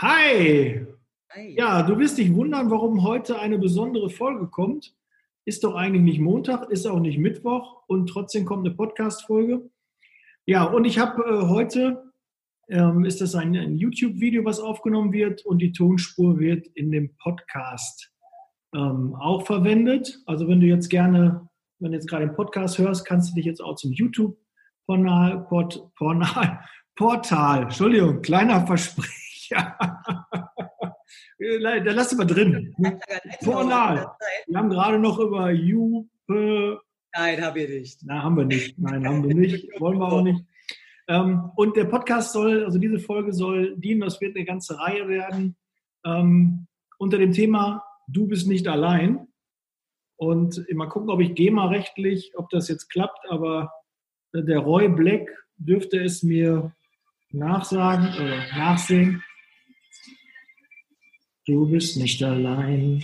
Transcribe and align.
Hi! 0.00 0.86
Hi! 1.32 1.56
Ja, 1.56 1.82
du 1.82 1.98
wirst 1.98 2.18
dich 2.18 2.32
wundern, 2.32 2.70
warum 2.70 3.02
heute 3.02 3.40
eine 3.40 3.58
besondere 3.58 4.10
Folge 4.10 4.46
kommt. 4.46 4.94
Ist 5.44 5.64
doch 5.64 5.74
eigentlich 5.74 6.04
nicht 6.04 6.20
Montag, 6.20 6.70
ist 6.70 6.86
auch 6.86 7.00
nicht 7.00 7.18
Mittwoch 7.18 7.82
und 7.88 8.08
trotzdem 8.08 8.44
kommt 8.44 8.64
eine 8.64 8.76
Podcast-Folge. 8.76 9.68
Ja, 10.46 10.62
und 10.62 10.84
ich 10.84 11.00
habe 11.00 11.20
äh, 11.24 11.48
heute, 11.48 12.12
ähm, 12.68 13.04
ist 13.04 13.20
das 13.20 13.34
ein, 13.34 13.56
ein 13.56 13.74
YouTube-Video, 13.74 14.44
was 14.44 14.60
aufgenommen 14.60 15.12
wird 15.12 15.44
und 15.44 15.58
die 15.58 15.72
Tonspur 15.72 16.38
wird 16.38 16.68
in 16.68 16.92
dem 16.92 17.16
Podcast 17.16 18.12
ähm, 18.76 19.16
auch 19.16 19.46
verwendet. 19.46 20.20
Also 20.26 20.46
wenn 20.46 20.60
du 20.60 20.68
jetzt 20.68 20.90
gerne, 20.90 21.48
wenn 21.80 21.90
du 21.90 21.96
jetzt 21.96 22.08
gerade 22.08 22.24
den 22.24 22.36
Podcast 22.36 22.78
hörst, 22.78 23.04
kannst 23.04 23.32
du 23.32 23.34
dich 23.34 23.46
jetzt 23.46 23.60
auch 23.60 23.74
zum 23.74 23.90
YouTube-Portal, 23.90 25.44
Port, 25.48 25.92
Portal, 25.96 26.60
Portal, 26.94 27.62
Entschuldigung, 27.64 28.22
kleiner 28.22 28.64
Versprecher 28.64 29.27
ja. 29.50 29.78
Da 31.38 31.92
lass 31.92 32.14
mal 32.14 32.26
drin. 32.26 32.74
Pornal. 33.42 34.10
Wir 34.46 34.58
haben 34.58 34.70
gerade 34.70 34.98
noch 34.98 35.18
über 35.18 35.50
Jupe. 35.50 36.80
Nein, 37.16 37.42
haben 37.42 37.56
wir 37.56 37.68
nicht. 37.68 38.04
Nein, 38.04 38.22
haben 38.22 38.36
wir 38.36 38.44
nicht. 38.44 38.78
Nein, 38.78 39.06
haben 39.06 39.26
wir 39.26 39.34
nicht. 39.34 39.68
Wollen 39.80 39.98
wir 39.98 40.12
auch 40.12 40.22
nicht. 40.22 40.44
Ähm, 41.08 41.50
und 41.56 41.76
der 41.76 41.86
Podcast 41.86 42.32
soll, 42.32 42.64
also 42.64 42.78
diese 42.78 42.98
Folge 42.98 43.32
soll 43.32 43.76
dienen, 43.76 44.00
das 44.00 44.20
wird 44.20 44.36
eine 44.36 44.44
ganze 44.44 44.78
Reihe 44.78 45.08
werden, 45.08 45.56
ähm, 46.04 46.66
unter 46.98 47.18
dem 47.18 47.32
Thema 47.32 47.82
Du 48.08 48.26
bist 48.26 48.46
nicht 48.46 48.66
allein. 48.68 49.28
Und 50.16 50.64
mal 50.74 50.88
gucken, 50.88 51.10
ob 51.10 51.20
ich 51.20 51.34
GEMA-rechtlich, 51.34 52.32
ob 52.36 52.50
das 52.50 52.68
jetzt 52.68 52.88
klappt, 52.88 53.30
aber 53.30 53.70
der 54.34 54.58
Roy 54.58 54.88
Black 54.88 55.28
dürfte 55.56 56.00
es 56.02 56.22
mir 56.22 56.72
nachsagen 57.30 58.08
oder 58.14 58.38
nachsehen. 58.56 59.22
Du 61.48 61.66
bist 61.66 61.96
nicht 61.96 62.22
allein. 62.22 63.02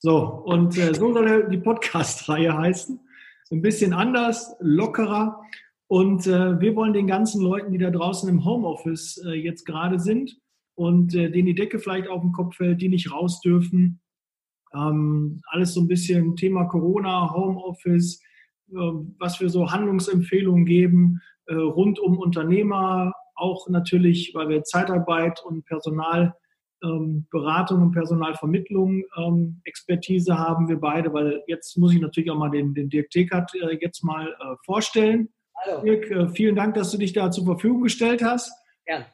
So, 0.00 0.18
und 0.46 0.76
äh, 0.78 0.92
so 0.92 1.12
soll 1.12 1.48
die 1.48 1.58
Podcast-Reihe 1.58 2.52
heißen. 2.52 2.98
Ein 3.52 3.62
bisschen 3.62 3.92
anders, 3.92 4.56
lockerer. 4.58 5.40
Und 5.86 6.26
äh, 6.26 6.60
wir 6.60 6.74
wollen 6.74 6.92
den 6.92 7.06
ganzen 7.06 7.40
Leuten, 7.40 7.70
die 7.70 7.78
da 7.78 7.92
draußen 7.92 8.28
im 8.28 8.44
Homeoffice 8.44 9.24
äh, 9.24 9.34
jetzt 9.34 9.64
gerade 9.64 10.00
sind 10.00 10.36
und 10.74 11.14
äh, 11.14 11.30
denen 11.30 11.46
die 11.46 11.54
Decke 11.54 11.78
vielleicht 11.78 12.08
auf 12.08 12.20
den 12.20 12.32
Kopf 12.32 12.56
fällt, 12.56 12.82
die 12.82 12.88
nicht 12.88 13.12
raus 13.12 13.40
dürfen, 13.40 14.00
ähm, 14.74 15.40
alles 15.46 15.72
so 15.72 15.82
ein 15.82 15.88
bisschen 15.88 16.34
Thema 16.34 16.64
Corona, 16.64 17.32
Homeoffice, 17.32 18.20
äh, 18.72 18.74
was 19.20 19.40
wir 19.40 19.50
so 19.50 19.70
Handlungsempfehlungen 19.70 20.64
geben 20.64 21.20
äh, 21.46 21.54
rund 21.54 22.00
um 22.00 22.18
Unternehmer, 22.18 23.12
auch 23.36 23.68
natürlich, 23.68 24.32
weil 24.34 24.48
wir 24.48 24.64
Zeitarbeit 24.64 25.40
und 25.44 25.64
Personal 25.64 26.34
Beratung 27.30 27.82
und 27.82 27.92
Personalvermittlung 27.92 29.02
ähm, 29.16 29.60
Expertise 29.64 30.38
haben 30.38 30.68
wir 30.68 30.78
beide, 30.78 31.12
weil 31.12 31.42
jetzt 31.46 31.76
muss 31.78 31.94
ich 31.94 32.00
natürlich 32.00 32.30
auch 32.30 32.38
mal 32.38 32.50
den, 32.50 32.74
den 32.74 32.90
Dirk 32.90 33.10
Tekert 33.10 33.50
äh, 33.54 33.78
jetzt 33.80 34.04
mal 34.04 34.28
äh, 34.28 34.56
vorstellen. 34.64 35.30
Hallo. 35.64 35.82
Dirk, 35.82 36.10
äh, 36.10 36.28
vielen 36.28 36.54
Dank, 36.54 36.74
dass 36.74 36.90
du 36.90 36.98
dich 36.98 37.12
da 37.12 37.30
zur 37.30 37.44
Verfügung 37.44 37.82
gestellt 37.82 38.22
hast. 38.22 38.52
Ja. 38.86 39.06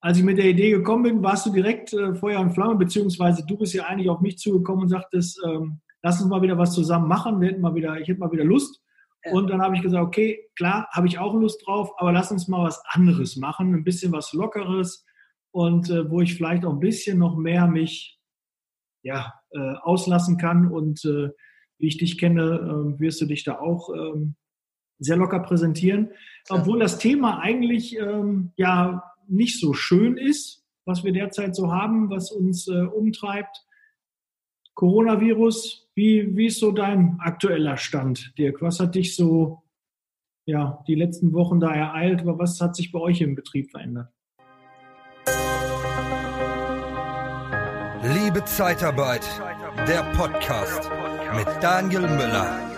Als 0.00 0.18
ich 0.18 0.24
mit 0.24 0.38
der 0.38 0.46
Idee 0.46 0.70
gekommen 0.70 1.02
bin, 1.02 1.22
warst 1.22 1.46
du 1.46 1.50
direkt 1.50 1.92
äh, 1.92 2.14
Feuer 2.14 2.40
und 2.40 2.52
Flamme, 2.52 2.76
beziehungsweise 2.76 3.44
du 3.44 3.58
bist 3.58 3.74
ja 3.74 3.84
eigentlich 3.84 4.08
auf 4.08 4.20
mich 4.20 4.38
zugekommen 4.38 4.82
und 4.82 4.88
sagtest, 4.88 5.40
ähm, 5.44 5.80
lass 6.02 6.20
uns 6.20 6.30
mal 6.30 6.42
wieder 6.42 6.56
was 6.56 6.72
zusammen 6.72 7.08
machen. 7.08 7.40
Wir 7.40 7.48
hätten 7.48 7.60
mal 7.60 7.74
wieder, 7.74 7.98
ich 8.00 8.08
hätte 8.08 8.20
mal 8.20 8.30
wieder 8.30 8.44
Lust. 8.44 8.80
Ja. 9.24 9.32
Und 9.32 9.50
dann 9.50 9.60
habe 9.60 9.74
ich 9.74 9.82
gesagt, 9.82 10.04
okay, 10.04 10.38
klar, 10.56 10.88
habe 10.92 11.08
ich 11.08 11.18
auch 11.18 11.34
Lust 11.34 11.66
drauf, 11.66 11.90
aber 11.98 12.12
lass 12.12 12.30
uns 12.30 12.46
mal 12.46 12.64
was 12.64 12.80
anderes 12.90 13.36
machen, 13.36 13.74
ein 13.74 13.82
bisschen 13.82 14.12
was 14.12 14.32
Lockeres, 14.32 15.04
und 15.50 15.90
äh, 15.90 16.10
wo 16.10 16.20
ich 16.20 16.34
vielleicht 16.34 16.64
auch 16.64 16.72
ein 16.72 16.80
bisschen 16.80 17.18
noch 17.18 17.36
mehr 17.36 17.66
mich 17.66 18.18
ja, 19.02 19.34
äh, 19.50 19.74
auslassen 19.82 20.36
kann. 20.36 20.70
Und 20.70 21.04
äh, 21.04 21.30
wie 21.78 21.88
ich 21.88 21.98
dich 21.98 22.18
kenne, 22.18 22.60
ähm, 22.62 22.98
wirst 22.98 23.20
du 23.20 23.26
dich 23.26 23.44
da 23.44 23.58
auch 23.58 23.90
ähm, 23.94 24.36
sehr 24.98 25.16
locker 25.16 25.40
präsentieren. 25.40 26.10
Obwohl 26.48 26.80
das 26.80 26.98
Thema 26.98 27.40
eigentlich 27.40 27.96
ähm, 27.96 28.52
ja 28.56 29.02
nicht 29.28 29.60
so 29.60 29.72
schön 29.74 30.16
ist, 30.16 30.66
was 30.84 31.04
wir 31.04 31.12
derzeit 31.12 31.54
so 31.54 31.72
haben, 31.72 32.10
was 32.10 32.32
uns 32.32 32.66
äh, 32.68 32.82
umtreibt. 32.82 33.64
Coronavirus, 34.74 35.90
wie, 35.94 36.36
wie 36.36 36.46
ist 36.46 36.60
so 36.60 36.70
dein 36.70 37.18
aktueller 37.20 37.76
Stand, 37.76 38.32
Dirk? 38.38 38.62
Was 38.62 38.80
hat 38.80 38.94
dich 38.94 39.16
so 39.16 39.62
ja, 40.46 40.82
die 40.86 40.94
letzten 40.94 41.32
Wochen 41.32 41.60
da 41.60 41.74
ereilt? 41.74 42.22
Was 42.24 42.60
hat 42.60 42.76
sich 42.76 42.92
bei 42.92 43.00
euch 43.00 43.20
im 43.20 43.34
Betrieb 43.34 43.70
verändert? 43.70 44.12
Liebe 48.02 48.44
Zeitarbeit, 48.44 49.26
der 49.88 50.04
Podcast 50.16 50.88
mit 51.34 51.46
Daniel 51.60 52.02
Müller. 52.02 52.68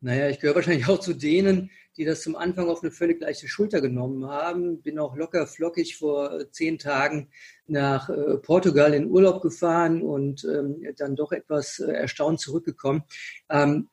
Naja, 0.00 0.28
ich 0.28 0.38
gehöre 0.38 0.56
wahrscheinlich 0.56 0.86
auch 0.86 1.00
zu 1.00 1.14
denen, 1.14 1.70
die 1.96 2.04
das 2.04 2.20
zum 2.20 2.36
Anfang 2.36 2.68
auf 2.68 2.82
eine 2.82 2.90
völlig 2.90 3.22
leichte 3.22 3.48
Schulter 3.48 3.80
genommen 3.80 4.26
haben. 4.28 4.82
Bin 4.82 4.98
auch 4.98 5.16
locker 5.16 5.46
flockig 5.46 5.96
vor 5.96 6.50
zehn 6.50 6.78
Tagen 6.78 7.30
nach 7.66 8.10
äh, 8.10 8.36
Portugal 8.36 8.92
in 8.92 9.10
Urlaub 9.10 9.40
gefahren 9.40 10.02
und 10.02 10.44
ähm, 10.44 10.84
dann 10.98 11.16
doch 11.16 11.32
etwas 11.32 11.78
äh, 11.78 11.90
erstaunt 11.90 12.40
zurückgekommen. 12.40 13.04
Ähm, 13.48 13.88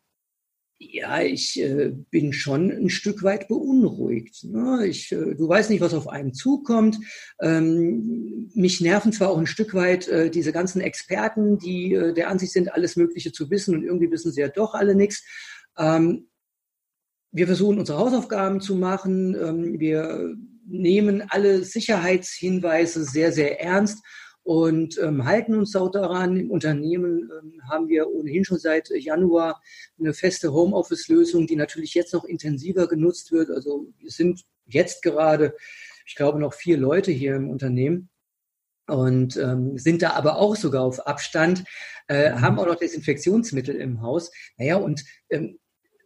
ja, 0.90 1.22
ich 1.22 1.62
äh, 1.62 1.92
bin 2.09 2.34
schon 2.34 2.72
ein 2.72 2.90
Stück 2.90 3.22
weit 3.22 3.47
beunruhigt. 3.47 4.44
Ne? 4.46 4.88
Ich, 4.88 5.12
äh, 5.12 5.36
du 5.36 5.47
weißt 5.47 5.69
nicht, 5.69 5.81
was 5.81 5.94
auf 5.94 6.08
einen 6.08 6.34
zukommt. 6.34 6.97
Ähm, 7.40 8.50
mich 8.56 8.81
nerven 8.81 9.12
zwar 9.12 9.30
auch 9.30 9.38
ein 9.38 9.46
Stück 9.46 9.75
weit 9.75 10.08
äh, 10.08 10.31
diese 10.31 10.52
ganzen 10.52 10.81
Experten, 10.81 11.59
die 11.59 11.94
äh, 11.94 12.14
der 12.14 12.30
Ansicht 12.30 12.52
sind, 12.52 12.74
alles 12.74 12.96
Mögliche 12.96 13.31
zu 13.31 13.52
wissen 13.52 13.75
und 13.75 13.84
irgendwie 13.84 14.09
wissen 14.09 14.31
sie 14.31 14.41
ja 14.41 14.47
doch 14.47 14.74
alle 14.74 14.96
nichts. 14.96 15.24
Ähm, 15.78 16.30
wir 17.31 17.46
versuchen 17.46 17.80
unsere 17.80 18.00
Hausaufgaben 18.00 18.59
zu 18.59 18.75
machen. 18.75 19.36
Ähm, 19.36 19.80
wir 19.80 20.36
nehmen 20.66 21.24
alle 21.30 21.64
Sicherheitshinweise 21.64 23.03
sehr, 23.03 23.31
sehr 23.31 23.62
ernst 23.62 24.03
und 24.44 24.97
ähm, 25.00 25.25
halten 25.25 25.56
uns 25.56 25.75
auch 25.75 25.91
daran. 25.91 26.38
Im 26.38 26.52
Unternehmen 26.52 27.29
ähm, 27.41 27.62
haben 27.69 27.88
wir 27.88 28.09
ohnehin 28.09 28.44
schon 28.44 28.59
seit 28.59 28.90
Januar 28.90 29.62
eine 30.00 30.13
feste 30.13 30.52
Homeoffice-Lösung, 30.52 31.47
die 31.47 31.56
natürlich 31.56 31.94
jetzt 31.94 32.13
noch 32.13 32.25
intensiver 32.25 32.88
genutzt 32.88 33.31
wird. 33.31 33.50
Also 33.52 33.88
wir 34.00 34.09
sind 34.09 34.44
jetzt 34.66 35.03
gerade, 35.03 35.56
ich 36.06 36.16
glaube, 36.16 36.40
noch 36.40 36.53
vier 36.53 36.78
Leute 36.78 37.12
hier 37.12 37.35
im 37.35 37.50
Unternehmen 37.50 38.09
und 38.88 39.38
ähm, 39.38 39.78
sind 39.78 40.02
da 40.02 40.12
aber 40.12 40.38
auch 40.38 40.56
sogar 40.56 40.84
auf 40.84 41.06
Abstand, 41.08 41.63
äh, 42.08 42.31
haben 42.31 42.59
auch 42.59 42.66
noch 42.66 42.75
Desinfektionsmittel 42.75 43.75
im 43.75 44.02
Haus. 44.02 44.31
Naja, 44.58 44.78
und 44.78 45.03
ähm, 45.29 45.59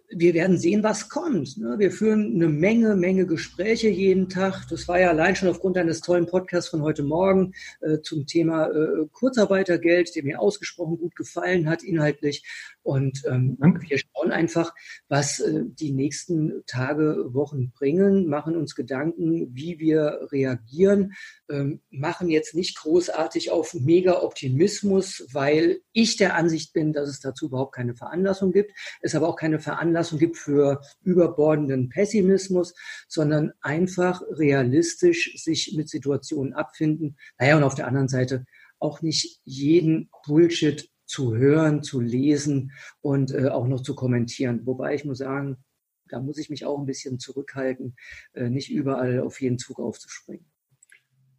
wir 0.09 0.33
werden 0.33 0.57
sehen, 0.57 0.83
was 0.83 1.09
kommt. 1.09 1.57
Ne? 1.57 1.75
Wir 1.77 1.91
führen 1.91 2.35
eine 2.35 2.47
Menge, 2.47 2.95
Menge 2.95 3.25
Gespräche 3.25 3.89
jeden 3.89 4.29
Tag. 4.29 4.65
Das 4.69 4.87
war 4.87 4.99
ja 4.99 5.09
allein 5.09 5.35
schon 5.35 5.49
aufgrund 5.49 5.77
eines 5.77 6.01
tollen 6.01 6.25
Podcasts 6.25 6.69
von 6.69 6.81
heute 6.81 7.03
Morgen 7.03 7.53
äh, 7.81 7.99
zum 8.01 8.25
Thema 8.25 8.67
äh, 8.67 9.07
Kurzarbeitergeld, 9.11 10.15
der 10.15 10.23
mir 10.23 10.39
ausgesprochen 10.39 10.97
gut 10.97 11.15
gefallen 11.15 11.69
hat 11.69 11.83
inhaltlich. 11.83 12.43
Und 12.83 13.23
ähm, 13.25 13.57
wir 13.59 13.97
schauen 13.97 14.31
einfach, 14.31 14.73
was 15.07 15.39
äh, 15.39 15.63
die 15.65 15.91
nächsten 15.91 16.63
Tage, 16.67 17.33
Wochen 17.33 17.71
bringen, 17.71 18.27
machen 18.27 18.55
uns 18.55 18.75
Gedanken, 18.75 19.55
wie 19.55 19.79
wir 19.79 20.27
reagieren, 20.31 21.13
ähm, 21.49 21.81
machen 21.89 22.29
jetzt 22.29 22.53
nicht 22.53 22.77
großartig 22.77 23.49
auf 23.49 23.73
mega 23.73 24.21
Optimismus, 24.21 25.25
weil 25.31 25.79
ich 25.93 26.17
der 26.17 26.35
Ansicht 26.35 26.73
bin, 26.73 26.93
dass 26.93 27.09
es 27.09 27.19
dazu 27.19 27.47
überhaupt 27.47 27.73
keine 27.73 27.95
Veranlassung 27.95 28.51
gibt, 28.51 28.71
es 29.01 29.15
aber 29.15 29.27
auch 29.27 29.35
keine 29.35 29.59
Veranlassung 29.59 29.94
gibt 30.17 30.37
für 30.37 30.81
überbordenden 31.03 31.89
Pessimismus, 31.89 32.73
sondern 33.07 33.51
einfach 33.61 34.21
realistisch 34.31 35.41
sich 35.41 35.73
mit 35.75 35.89
Situationen 35.89 36.53
abfinden. 36.53 37.17
Naja, 37.39 37.57
und 37.57 37.63
auf 37.63 37.75
der 37.75 37.87
anderen 37.87 38.07
Seite 38.07 38.45
auch 38.79 39.01
nicht 39.01 39.41
jeden 39.43 40.09
Bullshit 40.25 40.89
zu 41.05 41.35
hören, 41.35 41.83
zu 41.83 42.01
lesen 42.01 42.71
und 43.01 43.31
äh, 43.31 43.49
auch 43.49 43.67
noch 43.67 43.81
zu 43.81 43.95
kommentieren. 43.95 44.65
Wobei 44.65 44.95
ich 44.95 45.05
muss 45.05 45.19
sagen, 45.19 45.57
da 46.09 46.19
muss 46.19 46.37
ich 46.37 46.49
mich 46.49 46.65
auch 46.65 46.79
ein 46.79 46.85
bisschen 46.85 47.19
zurückhalten, 47.19 47.95
äh, 48.33 48.49
nicht 48.49 48.71
überall 48.71 49.19
auf 49.19 49.41
jeden 49.41 49.57
Zug 49.57 49.79
aufzuspringen. 49.79 50.45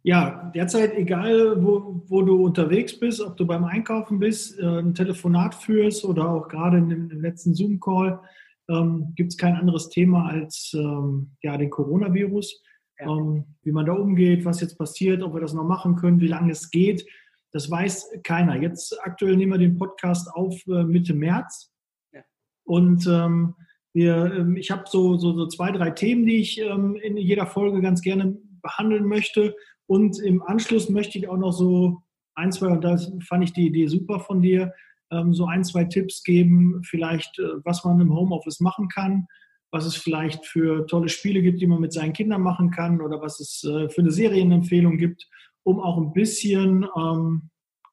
Ja, 0.03 0.51
derzeit, 0.55 0.95
egal 0.95 1.61
wo, 1.61 2.01
wo 2.07 2.21
du 2.21 2.45
unterwegs 2.45 2.97
bist, 2.97 3.19
ob 3.19 3.35
du 3.35 3.45
beim 3.45 3.65
Einkaufen 3.65 4.19
bist, 4.19 4.57
äh, 4.57 4.79
ein 4.79 4.93
Telefonat 4.93 5.55
führst 5.55 6.05
oder 6.05 6.29
auch 6.29 6.47
gerade 6.47 6.77
in 6.77 6.89
dem 6.89 7.21
letzten 7.21 7.53
Zoom-Call, 7.53 8.21
ähm, 8.69 9.13
gibt 9.15 9.31
es 9.31 9.37
kein 9.37 9.55
anderes 9.55 9.89
Thema 9.89 10.27
als 10.27 10.71
ähm, 10.73 11.31
ja, 11.41 11.57
den 11.57 11.69
Coronavirus. 11.69 12.61
Ja. 12.99 13.07
Ähm, 13.07 13.45
wie 13.63 13.71
man 13.71 13.85
da 13.85 13.93
umgeht, 13.93 14.45
was 14.45 14.61
jetzt 14.61 14.77
passiert, 14.77 15.21
ob 15.21 15.33
wir 15.33 15.41
das 15.41 15.53
noch 15.53 15.63
machen 15.63 15.95
können, 15.95 16.19
wie 16.19 16.27
lange 16.27 16.51
es 16.51 16.71
geht. 16.71 17.05
Das 17.51 17.69
weiß 17.69 18.19
keiner. 18.23 18.55
Jetzt 18.61 18.97
aktuell 19.03 19.37
nehmen 19.37 19.53
wir 19.53 19.59
den 19.59 19.77
Podcast 19.77 20.29
auf 20.33 20.55
äh, 20.67 20.83
Mitte 20.83 21.13
März. 21.13 21.71
Ja. 22.11 22.21
Und 22.65 23.07
ähm, 23.07 23.55
wir, 23.93 24.33
ähm, 24.33 24.57
ich 24.57 24.71
habe 24.71 24.83
so, 24.87 25.17
so, 25.17 25.33
so 25.33 25.47
zwei, 25.47 25.71
drei 25.71 25.91
Themen, 25.91 26.25
die 26.25 26.37
ich 26.37 26.59
ähm, 26.59 26.95
in 26.95 27.17
jeder 27.17 27.47
Folge 27.47 27.81
ganz 27.81 28.01
gerne 28.01 28.37
behandeln 28.61 29.05
möchte. 29.05 29.55
Und 29.85 30.19
im 30.19 30.41
Anschluss 30.41 30.89
möchte 30.89 31.17
ich 31.17 31.29
auch 31.29 31.37
noch 31.37 31.53
so 31.53 32.03
ein, 32.35 32.51
zwei, 32.51 32.67
und 32.67 32.83
da 32.83 32.97
fand 33.27 33.43
ich 33.43 33.53
die 33.53 33.67
Idee 33.67 33.87
super 33.87 34.19
von 34.19 34.41
dir, 34.41 34.73
ähm, 35.11 35.33
so 35.33 35.45
ein, 35.45 35.63
zwei 35.63 35.85
Tipps 35.85 36.23
geben, 36.23 36.81
vielleicht, 36.83 37.39
äh, 37.39 37.63
was 37.63 37.83
man 37.83 37.99
im 37.99 38.13
Homeoffice 38.13 38.59
machen 38.59 38.89
kann, 38.89 39.27
was 39.71 39.85
es 39.85 39.95
vielleicht 39.95 40.45
für 40.45 40.85
tolle 40.87 41.09
Spiele 41.09 41.41
gibt, 41.41 41.61
die 41.61 41.67
man 41.67 41.81
mit 41.81 41.93
seinen 41.93 42.13
Kindern 42.13 42.41
machen 42.41 42.71
kann 42.71 43.01
oder 43.01 43.21
was 43.21 43.39
es 43.39 43.63
äh, 43.63 43.89
für 43.89 44.01
eine 44.01 44.11
Serienempfehlung 44.11 44.97
gibt, 44.97 45.27
um 45.63 45.79
auch 45.79 45.97
ein 45.97 46.13
bisschen 46.13 46.85
ähm, 46.97 47.49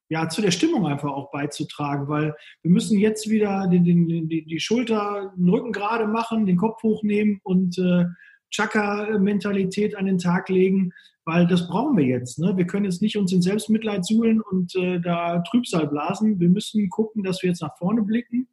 ja, 0.08 0.28
zu 0.28 0.42
der 0.42 0.50
Stimmung 0.50 0.86
einfach 0.86 1.10
auch 1.10 1.30
beizutragen, 1.30 2.08
weil 2.08 2.34
wir 2.62 2.70
müssen 2.70 2.98
jetzt 2.98 3.28
wieder 3.28 3.66
den, 3.68 3.84
den, 3.84 4.28
die, 4.28 4.44
die 4.44 4.60
Schulter, 4.60 5.32
den 5.36 5.48
Rücken 5.48 5.72
gerade 5.72 6.06
machen, 6.06 6.46
den 6.46 6.56
Kopf 6.56 6.82
hochnehmen 6.82 7.40
und 7.42 7.78
äh, 7.78 8.04
Chaka-Mentalität 8.50 9.96
an 9.96 10.06
den 10.06 10.18
Tag 10.18 10.48
legen, 10.48 10.92
weil 11.24 11.46
das 11.46 11.68
brauchen 11.68 11.96
wir 11.96 12.04
jetzt. 12.04 12.38
Ne? 12.38 12.56
Wir 12.56 12.66
können 12.66 12.84
jetzt 12.84 13.02
nicht 13.02 13.16
uns 13.16 13.32
in 13.32 13.42
Selbstmitleid 13.42 14.04
suhlen 14.04 14.40
und 14.40 14.74
äh, 14.76 15.00
da 15.00 15.40
Trübsal 15.40 15.86
blasen. 15.86 16.38
Wir 16.38 16.48
müssen 16.48 16.88
gucken, 16.90 17.22
dass 17.22 17.42
wir 17.42 17.48
jetzt 17.48 17.62
nach 17.62 17.76
vorne 17.78 18.02
blicken. 18.02 18.48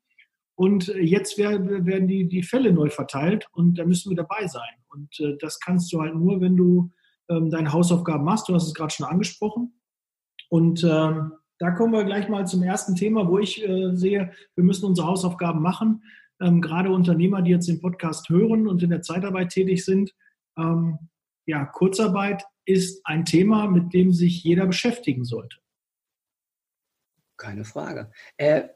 Und 0.56 0.90
äh, 0.90 1.00
jetzt 1.00 1.38
werden, 1.38 1.86
werden 1.86 2.08
die, 2.08 2.28
die 2.28 2.44
Fälle 2.44 2.72
neu 2.72 2.90
verteilt 2.90 3.48
und 3.54 3.78
da 3.78 3.86
müssen 3.86 4.10
wir 4.10 4.18
dabei 4.18 4.48
sein. 4.48 4.70
Und 4.90 5.20
äh, 5.20 5.38
das 5.40 5.60
kannst 5.60 5.92
du 5.92 6.02
halt 6.02 6.16
nur, 6.16 6.40
wenn 6.40 6.56
du 6.56 6.92
ähm, 7.30 7.50
deine 7.50 7.74
Hausaufgaben 7.74 8.24
machst. 8.24 8.48
Du 8.48 8.54
hast 8.54 8.68
es 8.68 8.74
gerade 8.74 8.94
schon 8.94 9.06
angesprochen. 9.06 9.74
Und 10.50 10.84
ähm, 10.84 11.34
da 11.60 11.72
kommen 11.72 11.94
wir 11.94 12.04
gleich 12.04 12.28
mal 12.28 12.48
zum 12.48 12.64
ersten 12.64 12.96
Thema, 12.96 13.28
wo 13.28 13.40
ich 13.40 13.68
äh, 13.68 13.96
sehe, 13.96 14.32
wir 14.56 14.64
müssen 14.64 14.86
unsere 14.86 15.08
Hausaufgaben 15.08 15.62
machen. 15.62 16.04
Ähm, 16.42 16.62
gerade 16.62 16.92
Unternehmer, 16.92 17.42
die 17.42 17.52
jetzt 17.52 17.68
den 17.68 17.82
Podcast 17.82 18.30
hören 18.30 18.68
und 18.68 18.82
in 18.82 18.90
der 18.90 19.02
Zeitarbeit 19.02 19.50
tätig 19.50 19.86
sind, 19.86 20.14
ähm, 20.58 20.98
ja, 21.46 21.66
Kurzarbeit 21.66 22.44
ist 22.66 23.02
ein 23.06 23.26
Thema, 23.26 23.68
mit 23.68 23.94
dem 23.94 24.14
sich 24.14 24.44
jeder 24.44 24.66
beschäftigen 24.66 25.26
sollte. 25.26 25.58
Keine 27.38 27.66
Frage. 27.66 28.12
Äh, 28.38 28.70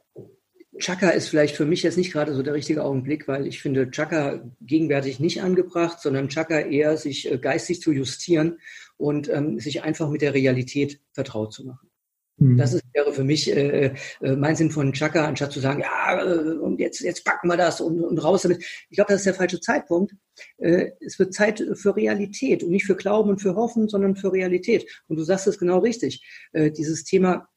Chaka 0.78 1.10
ist 1.10 1.30
vielleicht 1.30 1.56
für 1.56 1.66
mich 1.66 1.84
jetzt 1.84 1.98
nicht 1.98 2.12
gerade 2.12 2.34
so 2.34 2.44
der 2.44 2.54
richtige 2.54 2.84
Augenblick, 2.84 3.28
weil 3.28 3.48
ich 3.48 3.62
finde 3.62 3.90
Chaka 3.92 4.44
gegenwärtig 4.62 5.20
nicht 5.20 5.42
angebracht, 5.42 6.02
sondern 6.02 6.28
Chaka 6.28 6.60
eher 6.60 6.98
sich 6.98 7.32
äh, 7.32 7.38
geistig 7.38 7.82
zu 7.82 7.92
justieren 7.92 8.60
und 8.98 9.30
ähm, 9.30 9.60
sich 9.60 9.84
einfach 9.84 10.10
mit 10.10 10.22
der 10.22 10.34
Realität 10.34 11.00
vertraut 11.14 11.54
zu 11.54 11.66
machen. 11.66 11.90
Mhm. 12.38 12.58
Das 12.58 12.74
ist, 12.74 12.84
wäre 12.94 13.14
für 13.14 13.24
mich 13.24 13.50
äh, 13.50 13.94
äh, 14.22 14.36
mein 14.36 14.56
Sinn 14.56 14.72
von 14.72 14.92
Chaka, 14.94 15.26
anstatt 15.26 15.52
zu 15.52 15.60
sagen, 15.60 15.82
ja, 15.82 16.22
äh, 16.22 16.58
und 16.58 16.80
jetzt, 16.80 17.00
jetzt 17.00 17.24
packen 17.24 17.48
wir 17.48 17.58
das 17.58 17.80
und, 17.82 18.04
und 18.04 18.18
raus 18.18 18.42
damit. 18.42 18.64
Ich 18.90 18.98
glaube, 18.98 19.12
das 19.12 19.22
ist 19.22 19.26
der 19.26 19.34
falsche 19.34 19.60
Zeitpunkt. 19.60 20.14
Äh, 20.58 20.92
es 21.00 21.18
wird 21.18 21.34
Zeit 21.34 21.64
für 21.74 21.96
Realität 21.96 22.64
und 22.64 22.72
nicht 22.72 22.86
für 22.86 22.96
Glauben 22.96 23.30
und 23.30 23.42
für 23.42 23.56
Hoffen, 23.56 23.88
sondern 23.88 24.16
für 24.16 24.34
Realität. 24.34 24.86
Und 25.08 25.18
du 25.18 25.24
sagst 25.24 25.48
es 25.48 25.58
genau 25.58 25.80
richtig. 25.80 26.26
Äh, 26.52 26.72
dieses 26.72 27.04
Thema 27.04 27.48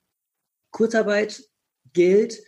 Kurzarbeit, 0.71 1.43
Geld 1.93 2.43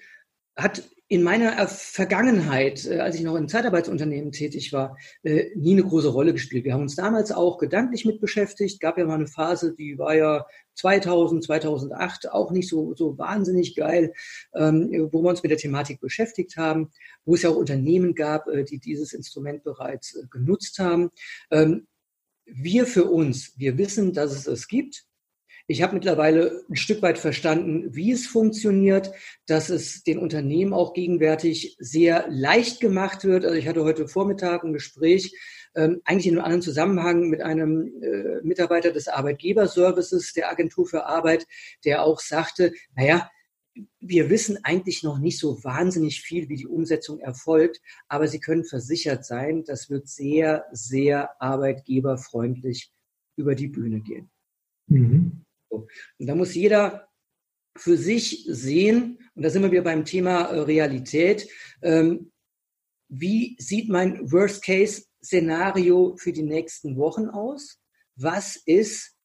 hat 0.57 0.83
in 1.11 1.25
meiner 1.25 1.67
Vergangenheit, 1.67 2.87
äh, 2.87 3.01
als 3.01 3.17
ich 3.17 3.23
noch 3.23 3.35
in 3.35 3.49
Zeitarbeitsunternehmen 3.49 4.31
tätig 4.31 4.73
war, 4.73 4.97
äh, 5.25 5.51
nie 5.57 5.73
eine 5.73 5.83
große 5.83 6.09
Rolle 6.09 6.33
gespielt. 6.33 6.65
Wir 6.65 6.73
haben 6.73 6.83
uns 6.83 6.95
damals 6.95 7.33
auch 7.33 7.59
gedanklich 7.59 8.05
mit 8.05 8.21
beschäftigt. 8.21 8.81
Gab 8.81 8.97
ja 8.97 9.05
mal 9.05 9.15
eine 9.15 9.27
Phase, 9.27 9.75
die 9.75 9.99
war 9.99 10.15
ja 10.15 10.47
2000, 10.75 11.43
2008 11.43 12.31
auch 12.31 12.53
nicht 12.53 12.69
so, 12.69 12.95
so 12.95 13.19
wahnsinnig 13.19 13.75
geil, 13.75 14.13
ähm, 14.55 14.89
wo 15.11 15.21
wir 15.25 15.31
uns 15.31 15.43
mit 15.43 15.51
der 15.51 15.59
Thematik 15.59 16.01
beschäftigt 16.01 16.57
haben, 16.57 16.93
wo 17.25 17.35
es 17.35 17.43
ja 17.43 17.51
auch 17.51 17.57
Unternehmen 17.57 18.15
gab, 18.15 18.47
äh, 18.47 18.63
die 18.63 18.79
dieses 18.79 19.13
Instrument 19.13 19.65
bereits 19.65 20.17
genutzt 20.31 20.79
haben. 20.79 21.11
Ähm, 21.51 21.89
wir 22.45 22.87
für 22.87 23.07
uns, 23.07 23.59
wir 23.59 23.79
wissen, 23.79 24.13
dass 24.13 24.31
es 24.31 24.47
es 24.47 24.69
gibt. 24.69 25.07
Ich 25.71 25.83
habe 25.83 25.95
mittlerweile 25.95 26.65
ein 26.69 26.75
Stück 26.75 27.01
weit 27.01 27.17
verstanden, 27.17 27.95
wie 27.95 28.11
es 28.11 28.27
funktioniert, 28.27 29.13
dass 29.47 29.71
es 29.71 30.03
den 30.03 30.19
Unternehmen 30.19 30.73
auch 30.73 30.95
gegenwärtig 30.95 31.77
sehr 31.79 32.27
leicht 32.29 32.81
gemacht 32.81 33.23
wird. 33.23 33.45
Also 33.45 33.57
ich 33.57 33.69
hatte 33.69 33.85
heute 33.85 34.09
Vormittag 34.09 34.65
ein 34.65 34.73
Gespräch, 34.73 35.33
ähm, 35.77 36.01
eigentlich 36.05 36.27
in 36.27 36.33
einem 36.33 36.45
anderen 36.45 36.63
Zusammenhang 36.63 37.29
mit 37.29 37.41
einem 37.41 37.87
äh, 38.03 38.43
Mitarbeiter 38.43 38.91
des 38.91 39.07
Arbeitgeberservices 39.07 40.33
der 40.33 40.51
Agentur 40.51 40.89
für 40.89 41.07
Arbeit, 41.07 41.47
der 41.85 42.03
auch 42.03 42.19
sagte, 42.19 42.73
naja, 42.97 43.31
wir 44.01 44.29
wissen 44.29 44.59
eigentlich 44.65 45.05
noch 45.05 45.21
nicht 45.21 45.39
so 45.39 45.63
wahnsinnig 45.63 46.21
viel, 46.21 46.49
wie 46.49 46.57
die 46.57 46.67
Umsetzung 46.67 47.21
erfolgt, 47.21 47.81
aber 48.09 48.27
Sie 48.27 48.41
können 48.41 48.65
versichert 48.65 49.25
sein, 49.25 49.63
das 49.63 49.89
wird 49.89 50.09
sehr, 50.09 50.65
sehr 50.73 51.41
arbeitgeberfreundlich 51.41 52.91
über 53.37 53.55
die 53.55 53.69
Bühne 53.69 54.01
gehen. 54.01 54.33
Mhm. 54.89 55.30
Und 55.71 55.91
da 56.19 56.35
muss 56.35 56.55
jeder 56.55 57.09
für 57.77 57.97
sich 57.97 58.45
sehen, 58.49 59.19
und 59.35 59.43
da 59.43 59.51
sind 59.51 59.63
wir 59.63 59.71
wieder 59.71 59.83
beim 59.83 60.05
Thema 60.05 60.43
äh, 60.43 60.61
Realität, 60.61 61.49
ähm, 61.83 62.33
wie 63.09 63.57
sieht 63.59 63.89
mein 63.89 64.31
Worst-Case-Szenario 64.31 66.17
für 66.17 66.33
die 66.33 66.43
nächsten 66.43 66.97
Wochen 66.97 67.27
aus? 67.27 67.81
Was 68.17 68.57
ist, 68.57 69.17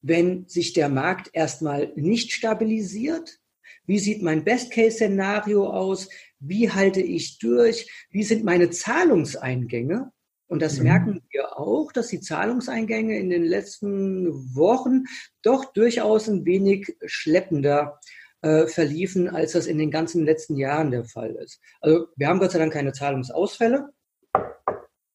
wenn 0.00 0.48
sich 0.48 0.72
der 0.72 0.88
Markt 0.88 1.30
erstmal 1.32 1.92
nicht 1.94 2.32
stabilisiert? 2.32 3.38
Wie 3.84 3.98
sieht 3.98 4.22
mein 4.22 4.44
Best-Case-Szenario 4.44 5.68
aus? 5.68 6.08
Wie 6.38 6.70
halte 6.70 7.00
ich 7.00 7.38
durch? 7.38 7.90
Wie 8.10 8.22
sind 8.22 8.44
meine 8.44 8.70
Zahlungseingänge? 8.70 10.10
Und 10.52 10.60
das 10.60 10.76
mhm. 10.76 10.84
merken 10.84 11.22
wir 11.30 11.58
auch, 11.58 11.92
dass 11.92 12.08
die 12.08 12.20
Zahlungseingänge 12.20 13.18
in 13.18 13.30
den 13.30 13.42
letzten 13.42 14.54
Wochen 14.54 15.04
doch 15.40 15.72
durchaus 15.72 16.28
ein 16.28 16.44
wenig 16.44 16.94
schleppender 17.06 17.98
äh, 18.42 18.66
verliefen, 18.66 19.30
als 19.30 19.52
das 19.52 19.66
in 19.66 19.78
den 19.78 19.90
ganzen 19.90 20.26
letzten 20.26 20.58
Jahren 20.58 20.90
der 20.90 21.04
Fall 21.04 21.30
ist. 21.36 21.58
Also 21.80 22.08
wir 22.16 22.28
haben 22.28 22.38
Gott 22.38 22.50
sei 22.50 22.58
Dank 22.58 22.70
keine 22.70 22.92
Zahlungsausfälle. 22.92 23.94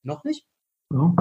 Noch 0.01 0.24
nicht. 0.24 0.48
Ja. 0.92 1.13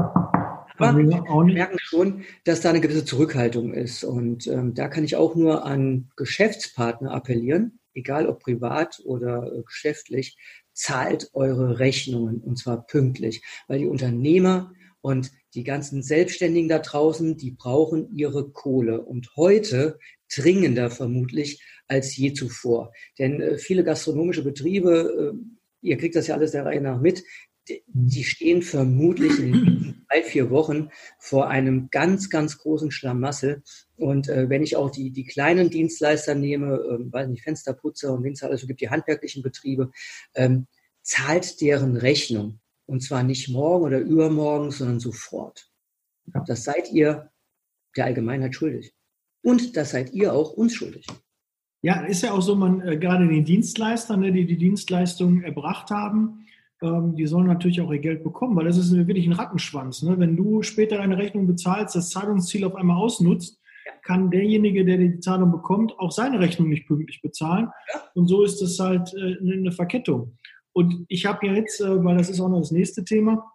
Aber 0.79 0.97
wir 0.97 1.55
merken 1.55 1.79
schon, 1.79 2.25
dass 2.45 2.63
da 2.63 2.71
eine 2.71 2.81
gewisse 2.81 3.05
Zurückhaltung 3.05 3.75
ist. 3.75 4.03
Und 4.03 4.47
ähm, 4.47 4.73
da 4.73 4.89
kann 4.89 5.05
ich 5.05 5.17
auch 5.17 5.35
nur 5.35 5.67
an 5.67 6.09
Geschäftspartner 6.17 7.11
appellieren, 7.11 7.81
egal 7.93 8.29
ob 8.29 8.41
privat 8.41 8.99
oder 9.05 9.53
äh, 9.53 9.63
geschäftlich, 9.63 10.39
zahlt 10.77 11.31
eure 11.33 11.79
Rechnungen 11.79 12.41
und 12.41 12.59
zwar 12.59 12.87
pünktlich, 12.87 13.43
weil 13.67 13.79
die 13.79 13.87
Unternehmer 13.87 14.73
und 15.01 15.33
die 15.55 15.65
ganzen 15.65 16.03
Selbstständigen 16.03 16.69
da 16.69 16.79
draußen, 16.79 17.37
die 17.37 17.51
brauchen 17.51 18.15
ihre 18.15 18.51
Kohle 18.51 19.03
und 19.03 19.35
heute 19.37 19.99
dringender 20.35 20.91
vermutlich 20.91 21.63
als 21.89 22.17
je 22.17 22.33
zuvor. 22.33 22.93
Denn 23.19 23.41
äh, 23.41 23.59
viele 23.59 23.85
gastronomische 23.85 24.45
Betriebe, 24.45 25.35
äh, 25.35 25.89
ihr 25.89 25.97
kriegt 25.97 26.17
das 26.17 26.27
ja 26.27 26.35
alles 26.35 26.53
der 26.53 26.67
Reihe 26.67 26.81
nach 26.81 27.01
mit, 27.01 27.25
die 27.87 28.25
stehen 28.25 28.63
vermutlich 28.63 29.39
in 29.39 30.05
drei, 30.09 30.23
vier 30.23 30.51
Wochen 30.51 30.91
vor 31.19 31.49
einem 31.49 31.89
ganz, 31.91 32.31
ganz 32.31 32.59
großen 32.59 32.91
Schlamassel. 32.91 33.63
Und 33.97 34.29
äh, 34.29 34.49
wenn 34.51 34.63
ich 34.63 34.77
auch 34.77 34.91
die, 34.91 35.11
die 35.11 35.25
kleinen 35.25 35.71
Dienstleister 35.71 36.35
nehme, 36.35 36.75
äh, 36.75 37.13
weiß 37.13 37.29
nicht, 37.29 37.43
Fensterputzer 37.43 38.13
und 38.13 38.25
Winzer, 38.25 38.51
also 38.51 38.67
gibt 38.67 38.81
die 38.81 38.91
handwerklichen 38.91 39.43
Betriebe, 39.43 39.91
ähm, 40.35 40.67
zahlt 41.03 41.61
deren 41.61 41.97
Rechnung. 41.97 42.61
Und 42.87 43.03
zwar 43.03 43.23
nicht 43.23 43.49
morgen 43.49 43.85
oder 43.85 43.99
übermorgen, 43.99 44.71
sondern 44.71 45.01
sofort. 45.01 45.69
Ja. 46.33 46.45
Das 46.47 46.65
seid 46.65 46.93
ihr 46.93 47.31
der 47.97 48.05
Allgemeinheit 48.05 48.55
schuldig. 48.55 48.93
Und 49.43 49.77
das 49.77 49.91
seid 49.91 50.13
ihr 50.13 50.35
auch 50.35 50.53
uns 50.53 50.75
schuldig. 50.75 51.07
Ja, 51.83 52.05
ist 52.05 52.23
ja 52.23 52.33
auch 52.33 52.43
so, 52.43 52.55
man 52.55 52.81
äh, 52.81 52.97
gerade 52.97 53.29
die 53.29 53.45
Dienstleister, 53.45 54.17
ne, 54.17 54.33
die 54.33 54.45
die 54.45 54.57
Dienstleistungen 54.57 55.43
erbracht 55.43 55.91
haben, 55.91 56.47
ähm, 56.83 57.15
die 57.15 57.27
sollen 57.27 57.47
natürlich 57.47 57.81
auch 57.81 57.93
ihr 57.93 57.99
Geld 57.99 58.23
bekommen, 58.23 58.57
weil 58.57 58.67
das 58.67 58.77
ist 58.77 58.93
wirklich 58.93 59.27
ein 59.27 59.33
Rattenschwanz. 59.33 60.03
Ne? 60.03 60.19
Wenn 60.19 60.37
du 60.37 60.63
später 60.63 60.99
deine 60.99 61.17
Rechnung 61.17 61.47
bezahlst, 61.47 61.95
das 61.95 62.11
Zahlungsziel 62.11 62.65
auf 62.65 62.75
einmal 62.75 62.99
ausnutzt, 62.99 63.59
kann 64.07 64.31
derjenige, 64.31 64.85
der 64.85 64.99
die 64.99 65.19
Zahlung 65.19 65.51
bekommt, 65.51 65.99
auch 65.99 66.13
seine 66.13 66.39
Rechnung 66.39 66.69
nicht 66.69 66.87
pünktlich 66.87 67.21
bezahlen. 67.21 67.71
Und 68.15 68.29
so 68.29 68.45
ist 68.45 68.63
es 68.63 68.79
halt 68.79 69.13
äh, 69.15 69.37
eine 69.41 69.73
Verkettung. 69.73 70.39
Und 70.73 71.05
ich 71.09 71.27
habe 71.27 71.47
ja 71.47 71.55
jetzt, 71.55 71.81
äh, 71.81 72.05
weil 72.05 72.17
das 72.17 72.31
ist 72.31 72.41
auch 72.41 72.49
noch 72.49 72.61
das 72.61 72.71
nächste 72.71 73.05
Thema, 73.05 73.53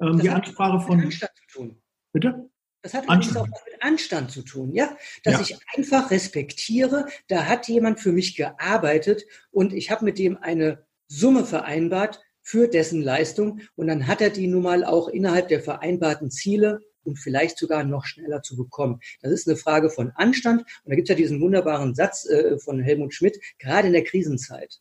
ähm, 0.00 0.18
die 0.18 0.28
Ansprache 0.28 0.80
von. 0.80 1.00
Anstand 1.00 1.32
zu 1.36 1.58
tun. 1.58 1.82
Bitte? 2.12 2.50
Das 2.82 2.94
hat 2.94 3.04
übrigens 3.04 3.36
auch 3.36 3.46
mit 3.46 3.56
Anstand 3.80 4.30
zu 4.30 4.42
tun, 4.42 4.72
ja? 4.72 4.96
Dass 5.24 5.34
ja. 5.34 5.40
ich 5.40 5.58
einfach 5.76 6.10
respektiere, 6.10 7.06
da 7.28 7.46
hat 7.46 7.68
jemand 7.68 8.00
für 8.00 8.12
mich 8.12 8.36
gearbeitet 8.36 9.24
und 9.50 9.72
ich 9.72 9.90
habe 9.90 10.04
mit 10.04 10.18
dem 10.18 10.36
eine 10.36 10.84
Summe 11.08 11.44
vereinbart, 11.44 12.20
für 12.46 12.68
dessen 12.68 13.02
Leistung 13.02 13.60
und 13.74 13.88
dann 13.88 14.06
hat 14.06 14.20
er 14.20 14.30
die 14.30 14.46
nun 14.46 14.62
mal 14.62 14.84
auch 14.84 15.08
innerhalb 15.08 15.48
der 15.48 15.60
vereinbarten 15.60 16.30
Ziele 16.30 16.80
und 17.06 17.16
vielleicht 17.16 17.58
sogar 17.58 17.84
noch 17.84 18.04
schneller 18.04 18.42
zu 18.42 18.56
bekommen. 18.56 19.00
Das 19.22 19.32
ist 19.32 19.48
eine 19.48 19.56
Frage 19.56 19.90
von 19.90 20.10
Anstand 20.14 20.62
und 20.62 20.90
da 20.90 20.94
gibt 20.94 21.08
es 21.08 21.10
ja 21.10 21.16
diesen 21.16 21.40
wunderbaren 21.40 21.94
Satz 21.94 22.26
äh, 22.26 22.58
von 22.58 22.80
Helmut 22.80 23.14
Schmidt, 23.14 23.40
gerade 23.58 23.86
in 23.86 23.92
der 23.92 24.04
Krisenzeit 24.04 24.80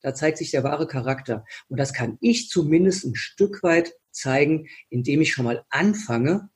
Da 0.00 0.14
zeigt 0.14 0.38
sich 0.38 0.50
der 0.50 0.64
wahre 0.64 0.86
Charakter. 0.86 1.44
Und 1.68 1.78
das 1.78 1.92
kann 1.92 2.18
ich 2.20 2.48
zumindest 2.48 3.04
ein 3.04 3.16
Stück 3.16 3.62
weit 3.62 3.94
zeigen, 4.10 4.68
indem 4.90 5.20
ich 5.20 5.32
schon 5.32 5.44
mal 5.44 5.64
anfange, 5.70 6.48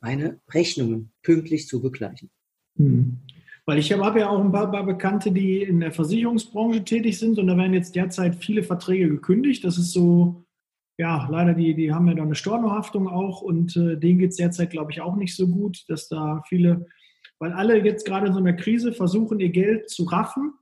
meine 0.00 0.40
Rechnungen 0.52 1.12
pünktlich 1.22 1.68
zu 1.68 1.80
begleichen. 1.82 2.30
Hm. 2.76 3.18
Weil 3.66 3.78
ich 3.78 3.92
habe 3.92 4.20
ja 4.20 4.30
auch 4.30 4.42
ein 4.42 4.50
paar, 4.50 4.70
paar, 4.70 4.84
Bekannte, 4.84 5.30
die 5.30 5.62
in 5.62 5.80
der 5.80 5.92
Versicherungsbranche 5.92 6.82
tätig 6.82 7.18
sind 7.18 7.38
und 7.38 7.46
da 7.46 7.56
werden 7.56 7.74
jetzt 7.74 7.94
derzeit 7.94 8.34
viele 8.34 8.62
Verträge 8.62 9.08
gekündigt. 9.08 9.62
Das 9.64 9.78
ist 9.78 9.92
so, 9.92 10.44
ja, 11.00 11.26
leider, 11.30 11.54
die, 11.54 11.74
die 11.74 11.94
haben 11.94 12.08
ja 12.08 12.14
da 12.14 12.22
eine 12.22 12.34
Stornohaftung 12.34 13.08
auch 13.08 13.40
und 13.40 13.74
äh, 13.74 13.96
denen 13.96 14.18
geht 14.18 14.32
es 14.32 14.36
derzeit, 14.36 14.68
glaube 14.68 14.92
ich, 14.92 15.00
auch 15.00 15.16
nicht 15.16 15.34
so 15.34 15.48
gut, 15.48 15.82
dass 15.88 16.08
da 16.08 16.42
viele, 16.46 16.84
weil 17.38 17.52
alle 17.54 17.82
jetzt 17.82 18.04
gerade 18.04 18.26
in 18.26 18.34
so 18.34 18.38
einer 18.38 18.52
Krise 18.52 18.92
versuchen, 18.92 19.40
ihr 19.40 19.48
Geld 19.48 19.88
zu 19.88 20.04
raffen, 20.04 20.52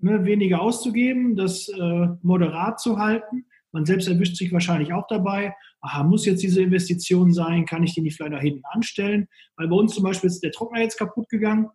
ne, 0.00 0.24
weniger 0.24 0.60
auszugeben, 0.60 1.36
das 1.36 1.68
äh, 1.68 2.08
moderat 2.22 2.80
zu 2.80 2.98
halten. 2.98 3.44
Man 3.70 3.86
selbst 3.86 4.08
erwischt 4.08 4.34
sich 4.34 4.52
wahrscheinlich 4.52 4.92
auch 4.92 5.06
dabei. 5.06 5.54
Aha, 5.80 6.02
muss 6.02 6.26
jetzt 6.26 6.42
diese 6.42 6.60
Investition 6.60 7.32
sein? 7.32 7.64
Kann 7.64 7.84
ich 7.84 7.94
die 7.94 8.00
nicht 8.00 8.16
vielleicht 8.16 8.32
da 8.32 8.40
hinten 8.40 8.64
anstellen? 8.72 9.28
Weil 9.56 9.68
bei 9.68 9.76
uns 9.76 9.94
zum 9.94 10.02
Beispiel 10.02 10.26
ist 10.26 10.42
der 10.42 10.50
Trockner 10.50 10.80
jetzt 10.80 10.98
kaputt 10.98 11.28
gegangen 11.28 11.68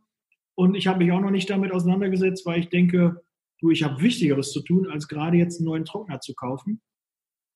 und 0.55 0.75
ich 0.75 0.87
habe 0.87 0.99
mich 0.99 1.13
auch 1.13 1.21
noch 1.21 1.31
nicht 1.31 1.49
damit 1.49 1.71
auseinandergesetzt, 1.71 2.45
weil 2.45 2.59
ich 2.59 2.67
denke, 2.67 3.21
du, 3.61 3.69
ich 3.69 3.83
habe 3.83 4.01
Wichtigeres 4.01 4.51
zu 4.51 4.61
tun, 4.61 4.89
als 4.91 5.07
gerade 5.07 5.37
jetzt 5.37 5.59
einen 5.59 5.67
neuen 5.67 5.85
Trockner 5.85 6.19
zu 6.19 6.33
kaufen. 6.33 6.81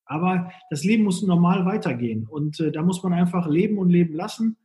Aber 0.05 0.51
das 0.69 0.83
Leben 0.83 1.03
muss 1.03 1.21
normal 1.21 1.65
weitergehen 1.65 2.27
und 2.27 2.59
äh, 2.59 2.71
da 2.71 2.81
muss 2.81 3.01
man 3.03 3.13
einfach 3.13 3.47
leben 3.47 3.77
und 3.77 3.89
leben 3.89 4.13
lassen. 4.13 4.57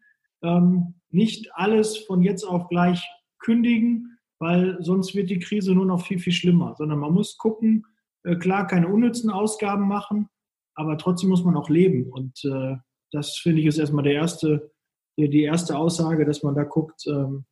Ähm, 0.42 0.94
nicht 1.10 1.54
alles 1.54 1.96
von 1.96 2.22
jetzt 2.22 2.44
auf 2.44 2.68
gleich 2.68 3.08
kündigen, 3.38 4.18
weil 4.38 4.76
sonst 4.80 5.14
wird 5.14 5.30
die 5.30 5.38
Krise 5.38 5.74
nur 5.74 5.86
noch 5.86 6.06
viel, 6.06 6.18
viel 6.18 6.32
schlimmer, 6.32 6.74
sondern 6.76 6.98
man 6.98 7.12
muss 7.12 7.38
gucken, 7.38 7.86
äh, 8.24 8.36
klar, 8.36 8.66
keine 8.66 8.88
unnützen 8.88 9.30
Ausgaben 9.30 9.88
machen, 9.88 10.28
aber 10.74 10.98
trotzdem 10.98 11.30
muss 11.30 11.44
man 11.44 11.56
auch 11.56 11.68
leben. 11.68 12.10
Und 12.10 12.44
äh, 12.44 12.76
das 13.10 13.36
finde 13.38 13.60
ich 13.60 13.66
ist 13.66 13.78
erstmal 13.78 14.04
der 14.04 14.14
erste, 14.14 14.70
die 15.16 15.42
erste 15.42 15.76
Aussage, 15.76 16.24
dass 16.24 16.42
man 16.42 16.54
da 16.54 16.64
guckt, 16.64 17.06
ähm, 17.06 17.44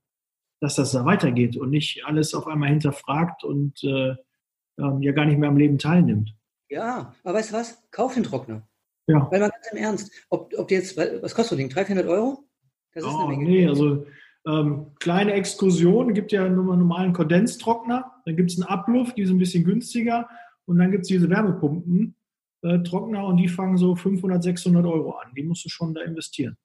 dass 0.61 0.77
das 0.77 0.93
da 0.93 1.05
weitergeht 1.05 1.57
und 1.57 1.71
nicht 1.71 2.05
alles 2.05 2.35
auf 2.35 2.47
einmal 2.47 2.71
hinterfragt 2.71 3.45
und 3.45 3.83
äh, 3.85 4.15
ähm, 4.79 5.03
ja 5.03 5.13
gar 5.13 5.27
nicht 5.27 5.39
mehr 5.39 5.49
am 5.49 5.57
Leben 5.57 5.79
teilnimmt. 5.79 6.36
Ja, 6.69 7.15
aber 7.23 7.35
weißt 7.39 7.51
du 7.51 7.57
was? 7.57 7.83
Kauf 7.91 8.15
den 8.15 8.25
Trockner. 8.25 8.67
Ja. 9.07 9.29
Weil 9.31 9.41
man 9.41 9.51
ganz 9.51 9.67
im 9.71 9.79
Ernst, 9.79 10.13
ob, 10.31 10.53
ob 10.57 10.69
der 10.69 10.79
jetzt, 10.79 10.97
was 10.97 11.35
kostet 11.35 11.51
so 11.51 11.55
ein 11.55 11.59
Ding? 11.59 11.69
300, 11.69 11.87
400 11.87 12.09
Euro? 12.09 12.45
Das 12.93 13.05
ist 13.05 13.11
oh, 13.11 13.19
eine 13.19 13.37
Menge. 13.37 13.45
Nee, 13.45 13.69
also 13.69 14.07
ähm, 14.47 14.93
kleine 14.99 15.33
Exkursion, 15.33 16.15
gibt 16.15 16.33
ja 16.33 16.49
nur 16.49 16.73
einen 16.73 16.83
normalen 16.83 17.13
Kondenstrockner, 17.13 18.13
dann 18.25 18.37
gibt 18.37 18.51
es 18.51 18.61
einen 18.61 18.69
Abluft, 18.69 19.17
die 19.17 19.23
ist 19.23 19.31
ein 19.31 19.39
bisschen 19.39 19.65
günstiger 19.65 20.29
und 20.65 20.79
dann 20.79 20.91
gibt 20.91 21.03
es 21.03 21.09
diese 21.09 21.29
Wärmepumpen, 21.29 22.17
äh, 22.63 22.79
Trockner 22.81 23.27
und 23.27 23.37
die 23.37 23.49
fangen 23.49 23.77
so 23.77 23.95
500, 23.95 24.43
600 24.43 24.85
Euro 24.87 25.13
an. 25.13 25.33
Die 25.37 25.43
musst 25.43 25.65
du 25.65 25.69
schon 25.69 25.95
da 25.95 26.03
investieren. 26.03 26.57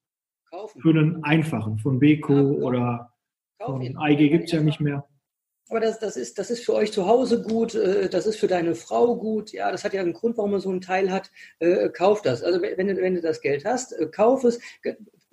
Kaufen. 0.49 0.81
Für 0.81 0.89
einen 0.89 1.23
einfachen, 1.23 1.79
von 1.79 1.99
Beko 1.99 2.33
ja, 2.33 2.41
oder 2.41 3.13
ihn. 3.81 3.97
IG 3.99 4.29
gibt 4.29 4.45
es 4.45 4.51
ja 4.51 4.61
nicht 4.61 4.79
mehr. 4.79 5.07
Aber 5.71 5.79
das, 5.79 5.99
das, 5.99 6.17
ist, 6.17 6.37
das 6.37 6.51
ist 6.51 6.65
für 6.65 6.73
euch 6.73 6.91
zu 6.91 7.07
Hause 7.07 7.41
gut, 7.41 7.75
äh, 7.75 8.09
das 8.09 8.27
ist 8.27 8.35
für 8.35 8.47
deine 8.47 8.75
Frau 8.75 9.15
gut. 9.15 9.53
Ja, 9.53 9.71
das 9.71 9.85
hat 9.85 9.93
ja 9.93 10.01
einen 10.01 10.11
Grund, 10.11 10.35
warum 10.35 10.51
man 10.51 10.59
so 10.59 10.69
einen 10.69 10.81
Teil 10.81 11.09
hat. 11.09 11.31
Äh, 11.59 11.87
kauf 11.87 12.21
das. 12.21 12.43
Also 12.43 12.61
wenn 12.61 12.77
wenn 12.77 13.15
du 13.15 13.21
das 13.21 13.39
Geld 13.39 13.63
hast, 13.63 13.93
äh, 13.93 14.07
kauf 14.07 14.43
es. 14.43 14.59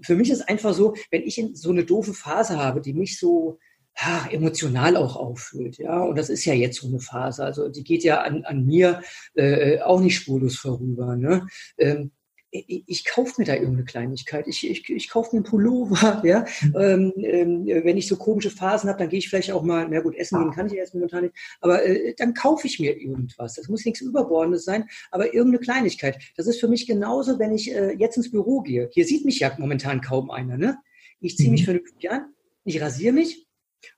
Für 0.00 0.14
mich 0.14 0.30
ist 0.30 0.49
einfach 0.49 0.75
so, 0.75 0.95
wenn 1.11 1.23
ich 1.23 1.45
so 1.54 1.71
eine 1.71 1.85
doofe 1.85 2.14
Phase 2.14 2.57
habe, 2.57 2.80
die 2.80 2.95
mich 2.95 3.18
so 3.18 3.59
ja, 4.00 4.28
emotional 4.30 4.97
auch 4.97 5.16
auffüllt, 5.16 5.78
ja, 5.78 6.04
und 6.04 6.16
das 6.16 6.30
ist 6.30 6.45
ja 6.45 6.54
jetzt 6.54 6.80
so 6.80 6.87
eine 6.87 7.00
Phase, 7.00 7.45
also 7.45 7.68
die 7.68 7.83
geht 7.83 8.04
ja 8.04 8.21
an, 8.21 8.45
an 8.45 8.64
mir 8.64 9.02
äh, 9.35 9.80
auch 9.80 10.00
nicht 10.00 10.14
spurlos 10.14 10.57
vorüber, 10.57 11.16
ne? 11.16 11.49
Ähm, 11.78 12.12
ich, 12.50 12.85
ich 12.87 13.05
kaufe 13.05 13.35
mir 13.38 13.45
da 13.45 13.55
irgendeine 13.55 13.85
Kleinigkeit. 13.85 14.47
Ich, 14.47 14.69
ich, 14.69 14.88
ich 14.88 15.11
kaufe 15.11 15.31
mir 15.33 15.38
einen 15.38 15.45
Pullover, 15.45 16.23
ja. 16.25 16.47
Mhm. 16.62 17.12
Ähm, 17.19 17.69
äh, 17.69 17.85
wenn 17.85 17.97
ich 17.97 18.09
so 18.09 18.17
komische 18.17 18.50
Phasen 18.50 18.88
habe, 18.88 18.99
dann 18.99 19.09
gehe 19.09 19.19
ich 19.19 19.28
vielleicht 19.28 19.52
auch 19.52 19.62
mal, 19.62 19.87
na 19.88 20.00
gut, 20.00 20.14
essen 20.17 20.38
gehen 20.38 20.52
kann 20.52 20.67
ich 20.67 20.73
jetzt 20.73 20.95
momentan 20.95 21.25
nicht, 21.25 21.35
aber 21.61 21.85
äh, 21.85 22.14
dann 22.17 22.35
kaufe 22.35 22.67
ich 22.67 22.78
mir 22.78 22.97
irgendwas. 22.97 23.55
Das 23.55 23.69
muss 23.69 23.85
nichts 23.85 24.00
Überbordendes 24.00 24.64
sein, 24.64 24.88
aber 25.11 25.35
irgendeine 25.35 25.59
Kleinigkeit. 25.59 26.19
Das 26.37 26.47
ist 26.47 26.61
für 26.61 26.69
mich 26.69 26.87
genauso, 26.87 27.38
wenn 27.38 27.52
ich 27.52 27.73
äh, 27.75 27.93
jetzt 27.95 28.17
ins 28.17 28.31
Büro 28.31 28.61
gehe. 28.61 28.88
Hier 28.93 29.05
sieht 29.05 29.25
mich 29.25 29.40
ja 29.40 29.55
momentan 29.59 30.00
kaum 30.00 30.31
einer, 30.31 30.57
ne? 30.57 30.78
Ich 31.21 31.37
ziehe 31.37 31.50
mich 31.50 31.62
mhm. 31.62 31.67
vernünftig 31.67 32.11
an, 32.11 32.33
ich 32.64 32.81
rasiere 32.81 33.12
mich, 33.12 33.48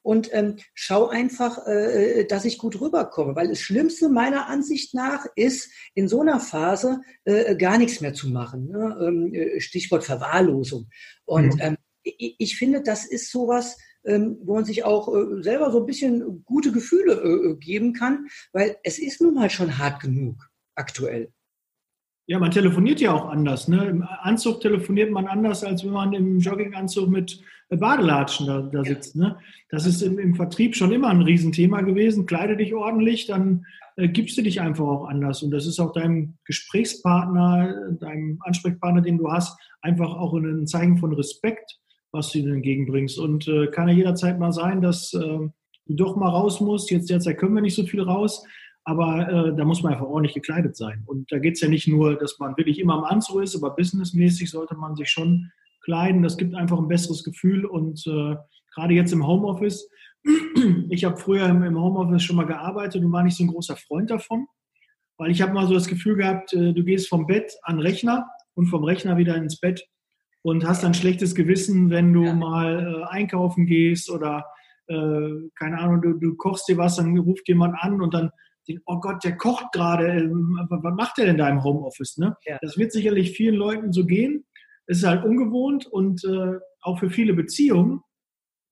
und 0.03 0.31
ähm, 0.33 0.57
schau 0.75 1.09
einfach, 1.09 1.67
äh, 1.67 2.25
dass 2.25 2.45
ich 2.45 2.59
gut 2.59 2.81
rüberkomme, 2.81 3.37
weil 3.37 3.49
das 3.49 3.61
Schlimmste 3.61 4.09
meiner 4.09 4.49
Ansicht 4.49 4.95
nach 4.95 5.27
ist, 5.37 5.71
in 5.95 6.09
so 6.09 6.21
einer 6.21 6.41
Phase 6.41 7.01
äh, 7.25 7.57
gar 7.57 7.79
nichts 7.79 8.01
mehr 8.01 8.15
zu 8.15 8.29
machen. 8.29 8.69
Ne? 8.69 8.99
Ähm, 9.01 9.35
äh, 9.35 9.61
Stichwort 9.61 10.05
Verwahrlosung. 10.05 10.89
Und 11.25 11.55
mhm. 11.55 11.61
ähm, 11.61 11.77
ich, 12.03 12.37
ich, 12.39 12.57
finde, 12.57 12.83
das 12.83 13.05
ist 13.05 13.31
sowas, 13.31 13.77
ähm, 14.05 14.39
wo 14.43 14.55
man 14.55 14.65
sich 14.65 14.85
auch 14.85 15.15
äh, 15.15 15.43
selber 15.43 15.71
so 15.71 15.81
ein 15.81 15.87
bisschen 15.87 16.45
gute 16.45 16.73
Gefühle 16.73 17.15
äh, 17.15 17.57
geben 17.57 17.93
kann, 17.93 18.27
weil 18.53 18.77
es 18.83 18.99
ist 18.99 19.21
nun 19.21 19.35
mal 19.35 19.51
schon 19.51 19.79
hart 19.79 20.01
genug 20.01 20.49
aktuell. 20.75 21.33
Ja, 22.27 22.39
man 22.39 22.53
telefoniert 22.53 23.01
ja 23.01 23.13
auch 23.13 23.29
anders. 23.29 23.67
Ne? 23.67 23.89
Im 23.89 24.03
Anzug 24.03 24.61
telefoniert 24.61 25.11
man 25.11 25.27
anders, 25.27 25.65
als 25.65 25.85
wenn 25.85 25.91
man 25.91 26.13
im 26.13 26.39
Jogginganzug 26.39 27.09
mit 27.09 27.43
Badelatschen 27.77 28.47
da, 28.47 28.63
da 28.63 28.85
sitzt. 28.85 29.17
Ne? 29.17 29.37
Das 29.69 29.87
ist 29.87 30.03
im, 30.03 30.19
im, 30.19 30.35
Vertrieb 30.35 30.75
schon 30.75 30.93
immer 30.93 31.09
ein 31.09 31.23
Riesenthema 31.23 31.83
gewesen. 31.83 32.27
Kleide 32.27 32.57
dich 32.57 32.75
ordentlich, 32.75 33.27
dann 33.27 33.65
äh, 33.97 34.09
gibst 34.09 34.37
du 34.37 34.43
dich 34.43 34.61
einfach 34.61 34.87
auch 34.87 35.05
anders. 35.07 35.43
Und 35.43 35.53
das 35.53 35.67
ist 35.67 35.79
auch 35.79 35.93
deinem 35.93 36.35
Gesprächspartner, 36.45 37.93
deinem 38.01 38.39
Ansprechpartner, 38.41 39.03
den 39.03 39.19
du 39.19 39.31
hast, 39.31 39.59
einfach 39.83 40.15
auch 40.15 40.35
ein 40.35 40.67
Zeichen 40.67 40.99
von 40.99 41.13
Respekt, 41.13 41.79
was 42.11 42.33
du 42.33 42.39
ihnen 42.39 42.55
entgegenbringst. 42.55 43.19
Und 43.19 43.47
äh, 43.47 43.69
kann 43.69 43.89
ja 43.89 43.95
jederzeit 43.95 44.39
mal 44.39 44.53
sein, 44.53 44.81
dass 44.81 45.15
äh, 45.15 45.19
du 45.19 45.51
doch 45.87 46.17
mal 46.17 46.29
raus 46.29 46.61
musst. 46.61 46.91
Jetzt 46.91 47.09
derzeit 47.09 47.39
können 47.39 47.55
wir 47.55 47.63
nicht 47.63 47.77
so 47.77 47.85
viel 47.85 48.03
raus. 48.03 48.45
Aber 48.83 49.29
äh, 49.29 49.57
da 49.57 49.65
muss 49.65 49.83
man 49.83 49.93
einfach 49.93 50.07
ordentlich 50.07 50.35
gekleidet 50.35 50.75
sein. 50.77 51.05
Und 51.07 51.31
da 51.31 51.39
geht 51.39 51.55
es 51.55 51.61
ja 51.61 51.69
nicht 51.69 51.87
nur, 51.87 52.17
dass 52.17 52.39
man 52.39 52.57
wirklich 52.57 52.79
immer 52.81 52.95
am 52.95 53.05
Anzug 53.05 53.43
ist, 53.43 53.55
aber 53.55 53.77
businessmäßig 53.77 54.51
sollte 54.51 54.75
man 54.75 54.97
sich 54.97 55.11
schon 55.11 55.53
kleiden. 55.91 56.23
Das 56.23 56.37
gibt 56.37 56.55
einfach 56.55 56.79
ein 56.79 56.87
besseres 56.87 57.25
Gefühl. 57.25 57.67
Und 57.67 58.07
äh, 58.07 58.37
gerade 58.75 58.95
jetzt 58.95 59.13
im 59.13 59.27
Homeoffice, 59.27 59.89
ich 60.89 61.05
habe 61.05 61.17
früher 61.17 61.47
im, 61.47 61.81
Homeoffice 61.81 62.23
schon 62.23 62.37
mal 62.37 62.47
gearbeitet 62.47 63.05
und 63.05 63.13
war 63.13 63.25
nicht 63.25 63.37
so 63.37 63.43
ein 63.43 63.49
großer 63.49 63.77
Freund 63.77 64.11
davon, 64.11 64.47
weil 65.19 65.33
ich 65.33 65.43
habe 65.43 65.53
mal 65.53 65.67
so 65.67 65.75
das 65.75 65.89
Gefühl 65.89 66.17
gehabt, 66.17 66.53
äh, 66.53 66.73
du 66.73 66.85
gehst 66.85 67.09
vom 67.09 67.27
Bett 67.27 67.53
an 67.63 67.77
den 67.77 67.87
Rechner 67.87 68.29
und 68.55 68.67
vom 68.67 68.85
Rechner 68.85 69.17
wieder 69.17 69.35
ins 69.35 69.59
Bett 69.59 69.85
und 70.43 70.65
hast 70.65 70.85
dann 70.85 70.95
schlechtes 70.95 71.35
Gewissen, 71.35 71.91
wenn 71.91 72.13
du 72.13 72.25
ja. 72.25 72.35
mal 72.35 73.03
äh, 73.03 73.05
einkaufen 73.13 73.67
gehst 73.67 74.11
oder 74.11 74.45
äh, 74.87 75.49
keine 75.59 75.79
Ahnung, 75.79 76.03
du, 76.03 76.13
du 76.15 76.37
kochst 76.37 76.69
dir 76.69 76.77
was, 76.77 76.97
dann 76.97 77.19
ruft 77.19 77.49
jemand 77.49 77.75
an 77.81 78.01
und 78.01 78.15
dann 78.15 78.31
oh 78.87 79.01
Gott, 79.01 79.25
der 79.25 79.37
kocht 79.37 79.73
gerade, 79.73 80.07
ähm, 80.07 80.59
was 80.69 80.95
macht 80.95 81.19
der 81.19 81.27
denn 81.27 81.39
da 81.39 81.49
im 81.49 81.65
Homeoffice? 81.65 82.19
Ne? 82.19 82.37
Ja. 82.47 82.59
Das 82.63 82.79
wird 82.79 82.93
sicherlich 82.93 83.33
vielen 83.33 83.57
Leuten 83.57 83.93
so 83.93 84.05
gehen. 84.05 84.45
Es 84.87 84.99
ist 84.99 85.07
halt 85.07 85.25
ungewohnt 85.25 85.87
und 85.87 86.25
äh, 86.25 86.59
auch 86.83 86.99
für 86.99 87.11
viele 87.11 87.35
Beziehungen 87.35 88.03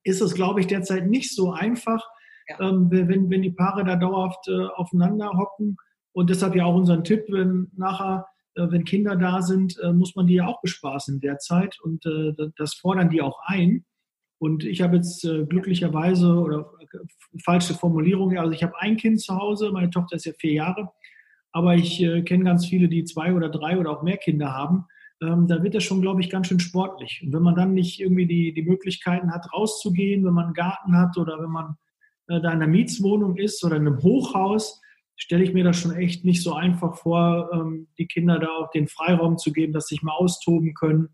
ist 0.05 0.21
es, 0.21 0.35
glaube 0.35 0.61
ich, 0.61 0.67
derzeit 0.67 1.07
nicht 1.07 1.35
so 1.35 1.53
einfach, 1.53 2.05
ja. 2.49 2.69
ähm, 2.69 2.89
wenn, 2.91 3.31
wenn 3.31 3.43
die 3.43 3.51
Paare 3.51 3.85
da 3.85 3.97
dauerhaft 3.97 4.49
äh, 4.49 4.67
aufeinander 4.75 5.31
hocken. 5.37 5.77
Und 6.13 6.31
deshalb 6.31 6.57
ja 6.57 6.65
auch 6.65 6.75
unseren 6.75 7.05
Tipp, 7.05 7.25
wenn 7.29 7.71
nachher, 7.77 8.27
äh, 8.55 8.67
wenn 8.71 8.85
Kinder 8.85 9.17
da 9.17 9.43
sind, 9.43 9.79
äh, 9.83 9.93
muss 9.93 10.17
man 10.17 10.27
die 10.27 10.35
ja 10.35 10.47
auch 10.47 10.61
bespaßen 10.61 11.21
derzeit. 11.21 11.79
Und 11.81 12.07
äh, 12.07 12.51
das 12.57 12.75
fordern 12.75 13.11
die 13.11 13.23
auch 13.23 13.39
ein. 13.45 13.85
Und 14.39 14.65
ich 14.65 14.83
habe 14.83 14.97
jetzt 14.97 15.25
äh, 15.25 15.45
glücklicherweise 15.45 16.29
oder 16.33 16.73
äh, 16.81 16.99
falsche 17.45 17.75
Formulierung, 17.75 18.37
also 18.39 18.53
ich 18.53 18.63
habe 18.63 18.79
ein 18.79 18.97
Kind 18.97 19.21
zu 19.21 19.37
Hause, 19.37 19.71
meine 19.73 19.91
Tochter 19.91 20.17
ist 20.17 20.27
ja 20.27 20.33
vier 20.39 20.53
Jahre, 20.53 20.91
aber 21.51 21.75
ich 21.75 21.99
kenne 22.25 22.45
ganz 22.45 22.67
viele, 22.67 22.89
die 22.89 23.05
zwei 23.05 23.33
oder 23.33 23.49
drei 23.49 23.79
oder 23.79 23.91
auch 23.91 24.03
mehr 24.03 24.19
Kinder 24.19 24.53
haben 24.53 24.87
ähm, 25.21 25.47
da 25.47 25.63
wird 25.63 25.75
das 25.75 25.85
schon, 25.85 26.01
glaube 26.01 26.21
ich, 26.21 26.31
ganz 26.31 26.47
schön 26.47 26.61
sportlich. 26.61 27.23
Und 27.23 27.33
wenn 27.33 27.43
man 27.43 27.55
dann 27.55 27.75
nicht 27.75 28.01
irgendwie 28.01 28.27
die, 28.27 28.53
die 28.53 28.63
Möglichkeiten 28.63 29.33
hat, 29.33 29.53
rauszugehen, 29.53 30.25
wenn 30.25 30.35
man 30.35 30.47
einen 30.47 30.55
Garten 30.55 30.97
hat 30.97 31.17
oder 31.17 31.43
wenn 31.43 31.51
man 31.51 31.77
äh, 32.29 32.41
da 32.41 32.53
in 32.53 32.63
einer 32.63 32.67
Mietswohnung 32.67 33.37
ist 33.37 33.65
oder 33.65 33.77
in 33.77 33.87
einem 33.87 34.03
Hochhaus, 34.03 34.81
stelle 35.17 35.43
ich 35.43 35.53
mir 35.53 35.65
das 35.65 35.77
schon 35.77 35.93
echt 35.93 36.25
nicht 36.25 36.43
so 36.43 36.55
einfach 36.55 36.97
vor, 36.97 37.51
ähm, 37.53 37.89
die 37.99 38.07
Kinder 38.07 38.39
da 38.39 38.49
auch 38.49 38.71
den 38.71 38.87
Freiraum 38.87 39.37
zu 39.37 39.53
geben, 39.53 39.73
dass 39.73 39.89
sie 39.89 39.97
sich 39.97 40.03
mal 40.03 40.13
austoben 40.13 40.75
können. 40.75 41.09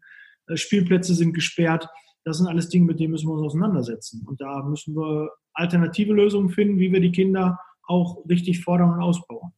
Äh, 0.46 0.56
Spielplätze 0.56 1.14
sind 1.14 1.32
gesperrt. 1.32 1.88
Das 2.24 2.38
sind 2.38 2.46
alles 2.46 2.68
Dinge, 2.68 2.86
mit 2.86 3.00
denen 3.00 3.12
müssen 3.12 3.28
wir 3.28 3.34
uns 3.34 3.46
auseinandersetzen. 3.46 4.26
Und 4.26 4.40
da 4.40 4.62
müssen 4.62 4.94
wir 4.94 5.30
alternative 5.54 6.12
Lösungen 6.12 6.50
finden, 6.50 6.78
wie 6.78 6.92
wir 6.92 7.00
die 7.00 7.12
Kinder 7.12 7.58
auch 7.86 8.24
richtig 8.28 8.62
fordern 8.62 8.94
und 8.94 9.00
ausbauen. 9.00 9.52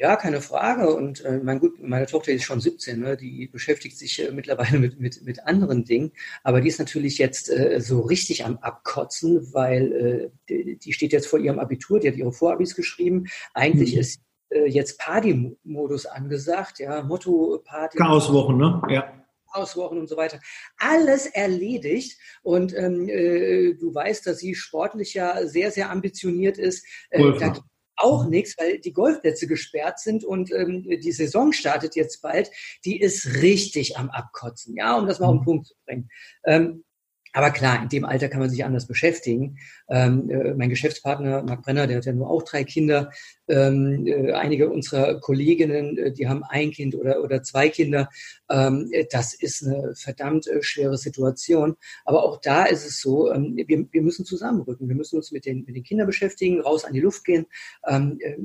Ja, 0.00 0.14
keine 0.14 0.40
Frage. 0.40 0.94
Und 0.94 1.24
äh, 1.24 1.40
mein 1.42 1.58
gut, 1.58 1.82
meine 1.82 2.06
Tochter 2.06 2.30
ist 2.30 2.44
schon 2.44 2.60
17, 2.60 3.00
ne? 3.00 3.16
die 3.16 3.48
beschäftigt 3.48 3.98
sich 3.98 4.24
äh, 4.24 4.30
mittlerweile 4.30 4.78
mit, 4.78 5.00
mit, 5.00 5.22
mit 5.22 5.44
anderen 5.44 5.84
Dingen. 5.84 6.12
Aber 6.44 6.60
die 6.60 6.68
ist 6.68 6.78
natürlich 6.78 7.18
jetzt 7.18 7.50
äh, 7.50 7.80
so 7.80 8.02
richtig 8.02 8.44
am 8.44 8.58
Abkotzen, 8.58 9.52
weil 9.52 9.92
äh, 9.92 10.30
die, 10.48 10.76
die 10.76 10.92
steht 10.92 11.12
jetzt 11.12 11.26
vor 11.26 11.40
ihrem 11.40 11.58
Abitur, 11.58 11.98
die 11.98 12.06
hat 12.06 12.16
ihre 12.16 12.32
Vorabis 12.32 12.76
geschrieben. 12.76 13.26
Eigentlich 13.54 13.94
mhm. 13.94 14.00
ist 14.00 14.20
äh, 14.50 14.66
jetzt 14.66 15.00
Party-Modus 15.00 16.06
angesagt, 16.06 16.78
ja, 16.78 17.02
Motto-Party. 17.02 17.98
Chaoswochen, 17.98 18.56
ne? 18.56 18.80
Ja. 18.90 19.12
Chaoswochen 19.52 19.98
und 19.98 20.08
so 20.08 20.16
weiter. 20.16 20.38
Alles 20.78 21.26
erledigt. 21.26 22.18
Und 22.42 22.72
ähm, 22.76 23.08
äh, 23.08 23.74
du 23.74 23.92
weißt, 23.92 24.28
dass 24.28 24.38
sie 24.38 24.54
sportlich 24.54 25.14
ja 25.14 25.44
sehr, 25.44 25.72
sehr 25.72 25.90
ambitioniert 25.90 26.56
ist. 26.56 26.86
Äh, 27.10 27.32
da 27.40 27.56
auch 27.98 28.26
nichts, 28.26 28.56
weil 28.58 28.78
die 28.78 28.92
Golfplätze 28.92 29.46
gesperrt 29.46 29.98
sind 29.98 30.24
und 30.24 30.52
ähm, 30.52 30.82
die 30.88 31.12
Saison 31.12 31.52
startet 31.52 31.96
jetzt 31.96 32.22
bald. 32.22 32.50
Die 32.84 33.00
ist 33.00 33.42
richtig 33.42 33.96
am 33.96 34.10
Abkotzen, 34.10 34.76
ja, 34.76 34.96
um 34.96 35.06
das 35.06 35.20
mal 35.20 35.26
auf 35.26 35.36
den 35.36 35.40
mhm. 35.40 35.44
Punkt 35.44 35.66
zu 35.66 35.74
bringen. 35.84 36.08
Ähm, 36.44 36.84
aber 37.32 37.50
klar, 37.50 37.82
in 37.82 37.88
dem 37.88 38.04
Alter 38.04 38.28
kann 38.28 38.40
man 38.40 38.50
sich 38.50 38.64
anders 38.64 38.86
beschäftigen. 38.86 39.58
Ähm, 39.88 40.30
äh, 40.30 40.54
mein 40.54 40.70
Geschäftspartner 40.70 41.42
Marc 41.42 41.62
Brenner, 41.62 41.86
der 41.86 41.98
hat 41.98 42.06
ja 42.06 42.12
nur 42.12 42.30
auch 42.30 42.42
drei 42.42 42.64
Kinder. 42.64 43.10
Ähm, 43.48 44.06
äh, 44.06 44.32
einige 44.32 44.70
unserer 44.70 45.20
Kolleginnen, 45.20 45.96
äh, 45.98 46.12
die 46.12 46.28
haben 46.28 46.44
ein 46.44 46.70
Kind 46.70 46.94
oder, 46.94 47.22
oder 47.22 47.42
zwei 47.42 47.68
Kinder. 47.68 48.08
Ähm, 48.50 48.88
äh, 48.92 49.06
das 49.10 49.34
ist 49.34 49.66
eine 49.66 49.94
verdammt 49.94 50.48
schwere 50.60 50.98
Situation. 50.98 51.76
Aber 52.04 52.24
auch 52.24 52.40
da 52.40 52.64
ist 52.64 52.86
es 52.86 53.00
so, 53.00 53.32
ähm, 53.32 53.56
wir, 53.56 53.86
wir 53.90 54.02
müssen 54.02 54.24
zusammenrücken. 54.24 54.88
Wir 54.88 54.96
müssen 54.96 55.16
uns 55.16 55.32
mit 55.32 55.46
den, 55.46 55.64
mit 55.64 55.76
den 55.76 55.84
Kindern 55.84 56.06
beschäftigen, 56.06 56.60
raus 56.60 56.84
an 56.84 56.92
die 56.92 57.00
Luft 57.00 57.24
gehen. 57.24 57.46
Ähm, 57.86 58.18
äh, 58.20 58.36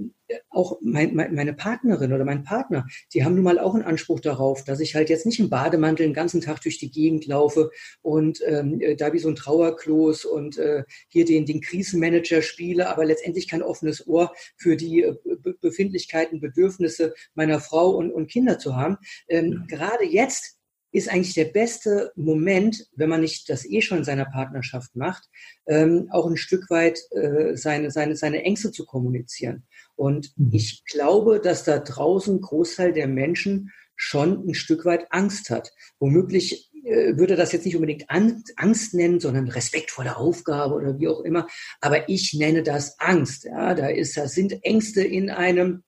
auch 0.50 0.78
mein, 0.82 1.16
mein, 1.16 1.34
meine 1.36 1.54
Partnerin 1.54 2.14
oder 2.14 2.26
mein 2.26 2.44
Partner, 2.44 2.88
die 3.14 3.24
haben 3.24 3.36
nun 3.36 3.44
mal 3.44 3.60
auch 3.60 3.74
einen 3.74 3.84
Anspruch 3.84 4.20
darauf, 4.20 4.64
dass 4.64 4.80
ich 4.80 4.96
halt 4.96 5.10
jetzt 5.10 5.26
nicht 5.26 5.40
im 5.40 5.50
Bademantel 5.50 6.06
den 6.06 6.14
ganzen 6.14 6.42
Tag 6.42 6.62
durch 6.62 6.78
die 6.78 6.92
Gegend 6.92 7.26
laufe 7.26 7.72
und 8.02 8.40
ähm, 8.46 8.73
da 8.98 9.14
wie 9.14 9.20
so 9.20 9.30
ein 9.30 9.36
Trauerklos 9.36 10.26
und 10.26 10.58
äh, 10.58 10.84
hier 11.08 11.26
den, 11.26 11.46
den 11.46 11.62
Krisenmanager 11.62 12.42
spiele, 12.42 12.90
aber 12.90 13.06
letztendlich 13.06 13.48
kein 13.48 13.64
offenes 13.64 14.08
Ohr 14.08 14.34
für 14.58 14.76
die 14.76 15.04
äh, 15.04 15.16
Befindlichkeiten, 15.62 16.40
Bedürfnisse 16.40 17.14
meiner 17.36 17.60
Frau 17.60 17.92
und, 17.92 18.12
und 18.12 18.30
Kinder 18.30 18.60
zu 18.60 18.76
haben. 18.76 18.98
Ähm, 19.28 19.66
ja. 19.70 19.78
Gerade 19.78 20.06
jetzt 20.06 20.58
ist 20.94 21.10
eigentlich 21.10 21.34
der 21.34 21.46
beste 21.46 22.12
Moment, 22.16 22.88
wenn 22.96 23.10
man 23.10 23.22
nicht 23.22 23.50
das 23.50 23.66
eh 23.66 23.82
schon 23.82 24.00
in 24.00 24.04
seiner 24.04 24.26
Partnerschaft 24.26 24.96
macht, 24.96 25.28
ähm, 25.66 26.08
auch 26.12 26.28
ein 26.28 26.38
Stück 26.38 26.70
weit 26.70 27.00
äh, 27.12 27.58
seine, 27.58 27.90
seine, 27.90 28.16
seine 28.16 28.44
Ängste 28.44 28.72
zu 28.72 28.86
kommunizieren. 28.86 29.64
Und 29.96 30.32
mhm. 30.38 30.52
ich 30.54 30.84
glaube, 30.86 31.40
dass 31.42 31.64
da 31.64 31.80
draußen 31.80 32.40
Großteil 32.40 32.94
der 32.94 33.08
Menschen 33.08 33.72
schon 33.96 34.48
ein 34.48 34.54
Stück 34.54 34.86
weit 34.86 35.08
Angst 35.12 35.50
hat. 35.50 35.72
Womöglich 36.00 36.70
äh, 36.73 36.73
würde 36.84 37.36
das 37.36 37.52
jetzt 37.52 37.66
nicht 37.66 37.76
unbedingt 37.76 38.10
Angst 38.10 38.94
nennen, 38.94 39.20
sondern 39.20 39.48
respektvolle 39.48 40.18
Aufgabe 40.18 40.76
oder 40.76 41.00
wie 41.00 41.08
auch 41.08 41.22
immer. 41.22 41.48
Aber 41.82 42.10
ich 42.10 42.34
nenne 42.34 42.64
das 42.64 43.00
Angst. 43.00 43.46
Ja, 43.46 43.74
da 43.74 43.88
ist, 43.88 44.18
da 44.18 44.28
sind 44.28 44.64
Ängste 44.64 45.04
in 45.04 45.30
einem, 45.30 45.84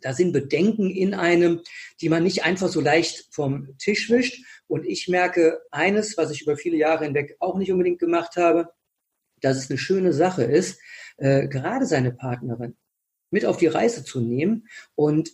da 0.00 0.12
sind 0.12 0.32
Bedenken 0.32 0.90
in 0.90 1.14
einem, 1.14 1.60
die 2.00 2.08
man 2.08 2.22
nicht 2.22 2.44
einfach 2.44 2.68
so 2.68 2.80
leicht 2.80 3.28
vom 3.30 3.76
Tisch 3.78 4.10
wischt. 4.10 4.44
Und 4.66 4.84
ich 4.84 5.08
merke 5.08 5.60
eines, 5.70 6.16
was 6.16 6.30
ich 6.30 6.42
über 6.42 6.56
viele 6.56 6.76
Jahre 6.76 7.04
hinweg 7.04 7.36
auch 7.40 7.56
nicht 7.56 7.72
unbedingt 7.72 7.98
gemacht 7.98 8.36
habe, 8.36 8.68
dass 9.40 9.56
es 9.56 9.70
eine 9.70 9.78
schöne 9.78 10.12
Sache 10.12 10.44
ist, 10.44 10.78
äh, 11.16 11.48
gerade 11.48 11.86
seine 11.86 12.12
Partnerin 12.12 12.76
mit 13.30 13.44
auf 13.44 13.56
die 13.56 13.66
Reise 13.66 14.04
zu 14.04 14.20
nehmen 14.20 14.68
und 14.94 15.32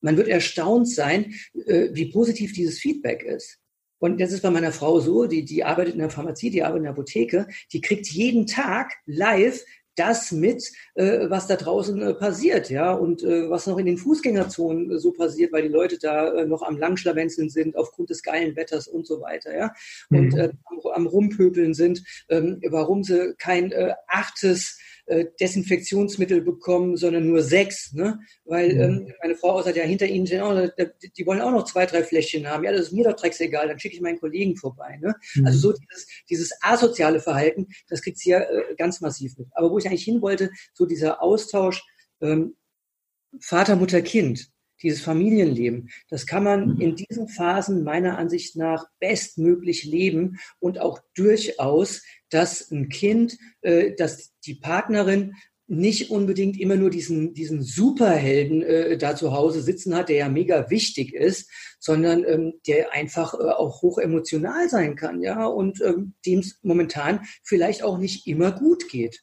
man 0.00 0.16
wird 0.16 0.28
erstaunt 0.28 0.88
sein, 0.88 1.34
äh, 1.54 1.88
wie 1.92 2.12
positiv 2.12 2.52
dieses 2.52 2.78
Feedback 2.78 3.22
ist. 3.22 3.58
Und 3.98 4.20
das 4.20 4.32
ist 4.32 4.42
bei 4.42 4.50
meiner 4.50 4.72
Frau 4.72 5.00
so, 5.00 5.26
die, 5.26 5.44
die 5.44 5.64
arbeitet 5.64 5.94
in 5.94 6.00
der 6.00 6.10
Pharmazie, 6.10 6.50
die 6.50 6.62
arbeitet 6.62 6.78
in 6.78 6.82
der 6.84 6.92
Apotheke, 6.92 7.48
die 7.72 7.80
kriegt 7.80 8.06
jeden 8.08 8.46
Tag 8.46 8.92
live 9.06 9.64
das 9.98 10.30
mit, 10.32 10.70
äh, 10.94 11.28
was 11.28 11.46
da 11.46 11.56
draußen 11.56 12.00
äh, 12.00 12.14
passiert, 12.14 12.70
ja, 12.70 12.92
und 12.92 13.22
äh, 13.22 13.50
was 13.50 13.66
noch 13.66 13.78
in 13.78 13.86
den 13.86 13.98
Fußgängerzonen 13.98 14.92
äh, 14.92 14.98
so 14.98 15.12
passiert, 15.12 15.52
weil 15.52 15.62
die 15.62 15.68
Leute 15.68 15.98
da 15.98 16.32
äh, 16.32 16.46
noch 16.46 16.62
am 16.62 16.78
Langschlawenzeln 16.78 17.50
sind 17.50 17.76
aufgrund 17.76 18.10
des 18.10 18.22
geilen 18.22 18.54
Wetters 18.56 18.86
und 18.86 19.06
so 19.06 19.20
weiter, 19.20 19.56
ja, 19.56 19.74
und 20.10 20.34
mhm. 20.34 20.38
äh, 20.38 20.50
am, 20.66 20.92
am 20.92 21.06
Rumpöbeln 21.06 21.74
sind, 21.74 22.04
ähm, 22.28 22.60
warum 22.68 23.02
sie 23.02 23.34
kein 23.38 23.72
achtes 24.06 24.77
äh, 25.08 25.26
Desinfektionsmittel 25.40 26.42
bekommen, 26.42 26.96
sondern 26.96 27.26
nur 27.26 27.42
sechs, 27.42 27.92
ne? 27.92 28.20
Weil 28.44 28.74
mhm. 28.74 28.80
ähm, 28.80 29.14
meine 29.22 29.36
Frau 29.36 29.60
sagt 29.62 29.76
ja 29.76 29.84
hinter 29.84 30.06
ihnen, 30.06 30.26
oh, 30.42 30.68
die 31.16 31.26
wollen 31.26 31.40
auch 31.40 31.50
noch 31.50 31.64
zwei, 31.64 31.86
drei 31.86 32.04
Fläschchen 32.04 32.46
haben. 32.46 32.64
Ja, 32.64 32.72
das 32.72 32.88
ist 32.88 32.92
mir 32.92 33.04
doch 33.04 33.16
drecksegal, 33.16 33.68
dann 33.68 33.78
schicke 33.78 33.96
ich 33.96 34.02
meinen 34.02 34.20
Kollegen 34.20 34.56
vorbei. 34.56 34.98
Ne? 35.00 35.14
Mhm. 35.34 35.46
Also 35.46 35.58
so 35.58 35.72
dieses, 35.72 36.06
dieses 36.28 36.52
asoziale 36.60 37.20
Verhalten, 37.20 37.68
das 37.88 38.02
kriegt 38.02 38.18
sie 38.18 38.30
ja 38.30 38.40
äh, 38.40 38.74
ganz 38.76 39.00
massiv 39.00 39.36
mit. 39.38 39.48
Aber 39.52 39.70
wo 39.70 39.78
ich 39.78 39.86
eigentlich 39.86 40.04
hin 40.04 40.20
wollte, 40.20 40.50
so 40.74 40.86
dieser 40.86 41.22
Austausch 41.22 41.82
ähm, 42.20 42.56
Vater, 43.40 43.76
Mutter, 43.76 44.02
Kind, 44.02 44.50
dieses 44.82 45.00
Familienleben, 45.00 45.90
das 46.08 46.26
kann 46.26 46.44
man 46.44 46.74
mhm. 46.74 46.80
in 46.80 46.96
diesen 46.96 47.28
Phasen 47.28 47.84
meiner 47.84 48.18
Ansicht 48.18 48.56
nach 48.56 48.86
bestmöglich 49.00 49.84
leben 49.84 50.38
und 50.58 50.80
auch 50.80 51.00
durchaus, 51.14 52.02
dass 52.30 52.70
ein 52.70 52.88
Kind, 52.88 53.38
äh, 53.62 53.94
dass 53.94 54.32
die 54.44 54.54
Partnerin 54.54 55.34
nicht 55.68 56.10
unbedingt 56.10 56.58
immer 56.58 56.76
nur 56.76 56.88
diesen, 56.88 57.34
diesen 57.34 57.62
Superhelden 57.62 58.62
äh, 58.62 58.96
da 58.96 59.14
zu 59.14 59.32
Hause 59.32 59.60
sitzen 59.60 59.94
hat, 59.94 60.08
der 60.08 60.16
ja 60.16 60.28
mega 60.30 60.70
wichtig 60.70 61.14
ist, 61.14 61.50
sondern 61.78 62.24
ähm, 62.24 62.54
der 62.66 62.94
einfach 62.94 63.34
äh, 63.34 63.42
auch 63.42 63.82
hoch 63.82 63.98
emotional 63.98 64.68
sein 64.70 64.96
kann, 64.96 65.20
ja, 65.20 65.44
und 65.44 65.82
ähm, 65.82 66.14
dem 66.24 66.38
es 66.38 66.58
momentan 66.62 67.20
vielleicht 67.42 67.82
auch 67.82 67.98
nicht 67.98 68.26
immer 68.26 68.50
gut 68.50 68.88
geht. 68.88 69.22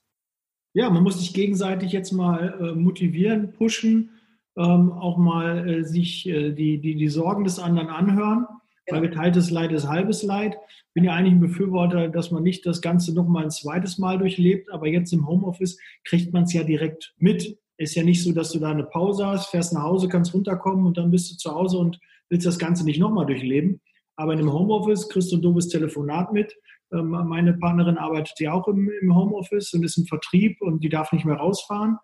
Ja, 0.73 0.89
man 0.89 1.03
muss 1.03 1.17
sich 1.17 1.33
gegenseitig 1.33 1.91
jetzt 1.91 2.11
mal 2.11 2.59
äh, 2.59 2.75
motivieren, 2.79 3.53
pushen 3.53 4.11
ähm, 4.57 4.91
auch 4.91 5.17
mal 5.17 5.67
äh, 5.67 5.83
sich 5.83 6.27
äh, 6.27 6.51
die, 6.51 6.79
die, 6.79 6.95
die 6.95 7.07
Sorgen 7.07 7.43
des 7.43 7.59
anderen 7.59 7.89
anhören, 7.89 8.45
weil 8.89 9.01
geteiltes 9.01 9.51
Leid 9.51 9.71
ist 9.71 9.87
halbes 9.87 10.23
Leid. 10.23 10.57
Bin 10.93 11.03
ja 11.03 11.13
eigentlich 11.13 11.33
ein 11.33 11.41
Befürworter, 11.41 12.07
dass 12.07 12.31
man 12.31 12.43
nicht 12.43 12.65
das 12.65 12.81
Ganze 12.81 13.13
nochmal 13.13 13.43
ein 13.43 13.51
zweites 13.51 13.97
Mal 13.97 14.17
durchlebt, 14.17 14.71
aber 14.71 14.87
jetzt 14.87 15.11
im 15.11 15.27
Homeoffice 15.27 15.77
kriegt 16.05 16.31
man 16.33 16.43
es 16.43 16.53
ja 16.53 16.63
direkt 16.63 17.13
mit. 17.17 17.57
Ist 17.77 17.95
ja 17.95 18.03
nicht 18.03 18.23
so, 18.23 18.31
dass 18.31 18.51
du 18.51 18.59
da 18.59 18.71
eine 18.71 18.85
Pause 18.85 19.25
hast, 19.25 19.47
fährst 19.47 19.73
nach 19.73 19.83
Hause, 19.83 20.07
kannst 20.07 20.33
runterkommen 20.33 20.85
und 20.85 20.97
dann 20.97 21.11
bist 21.11 21.31
du 21.31 21.35
zu 21.35 21.53
Hause 21.53 21.77
und 21.77 21.99
willst 22.29 22.47
das 22.47 22.59
Ganze 22.59 22.85
nicht 22.85 22.99
nochmal 22.99 23.25
durchleben. 23.25 23.81
Aber 24.15 24.31
in 24.31 24.39
dem 24.39 24.53
Homeoffice 24.53 25.09
kriegst 25.09 25.31
du 25.33 25.37
ein 25.37 25.41
doofes 25.41 25.67
Telefonat 25.67 26.31
mit. 26.31 26.55
Ähm, 26.93 27.09
meine 27.09 27.55
Partnerin 27.55 27.97
arbeitet 27.97 28.39
ja 28.39 28.53
auch 28.53 28.69
im 28.69 28.89
Homeoffice 29.13 29.73
und 29.73 29.83
ist 29.83 29.97
im 29.97 30.05
Vertrieb 30.05 30.61
und 30.61 30.81
die 30.81 30.89
darf 30.89 31.11
nicht 31.11 31.25
mehr 31.25 31.35
rausfahren 31.35 31.97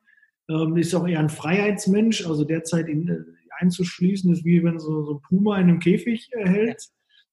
ähm, 0.52 0.76
ist 0.78 0.94
auch 0.94 1.08
eher 1.08 1.20
ein 1.20 1.30
Freiheitsmensch, 1.30 2.28
also 2.28 2.44
derzeit 2.44 2.90
ihn 2.90 3.08
äh, 3.08 3.24
einzuschließen, 3.60 4.32
ist 4.34 4.44
wie 4.44 4.64
wenn 4.64 4.80
so, 4.80 5.04
so 5.04 5.14
ein 5.16 5.22
Puma 5.22 5.58
in 5.58 5.70
einem 5.70 5.80
Käfig 5.80 6.30
äh, 6.34 6.48
hält. 6.48 6.84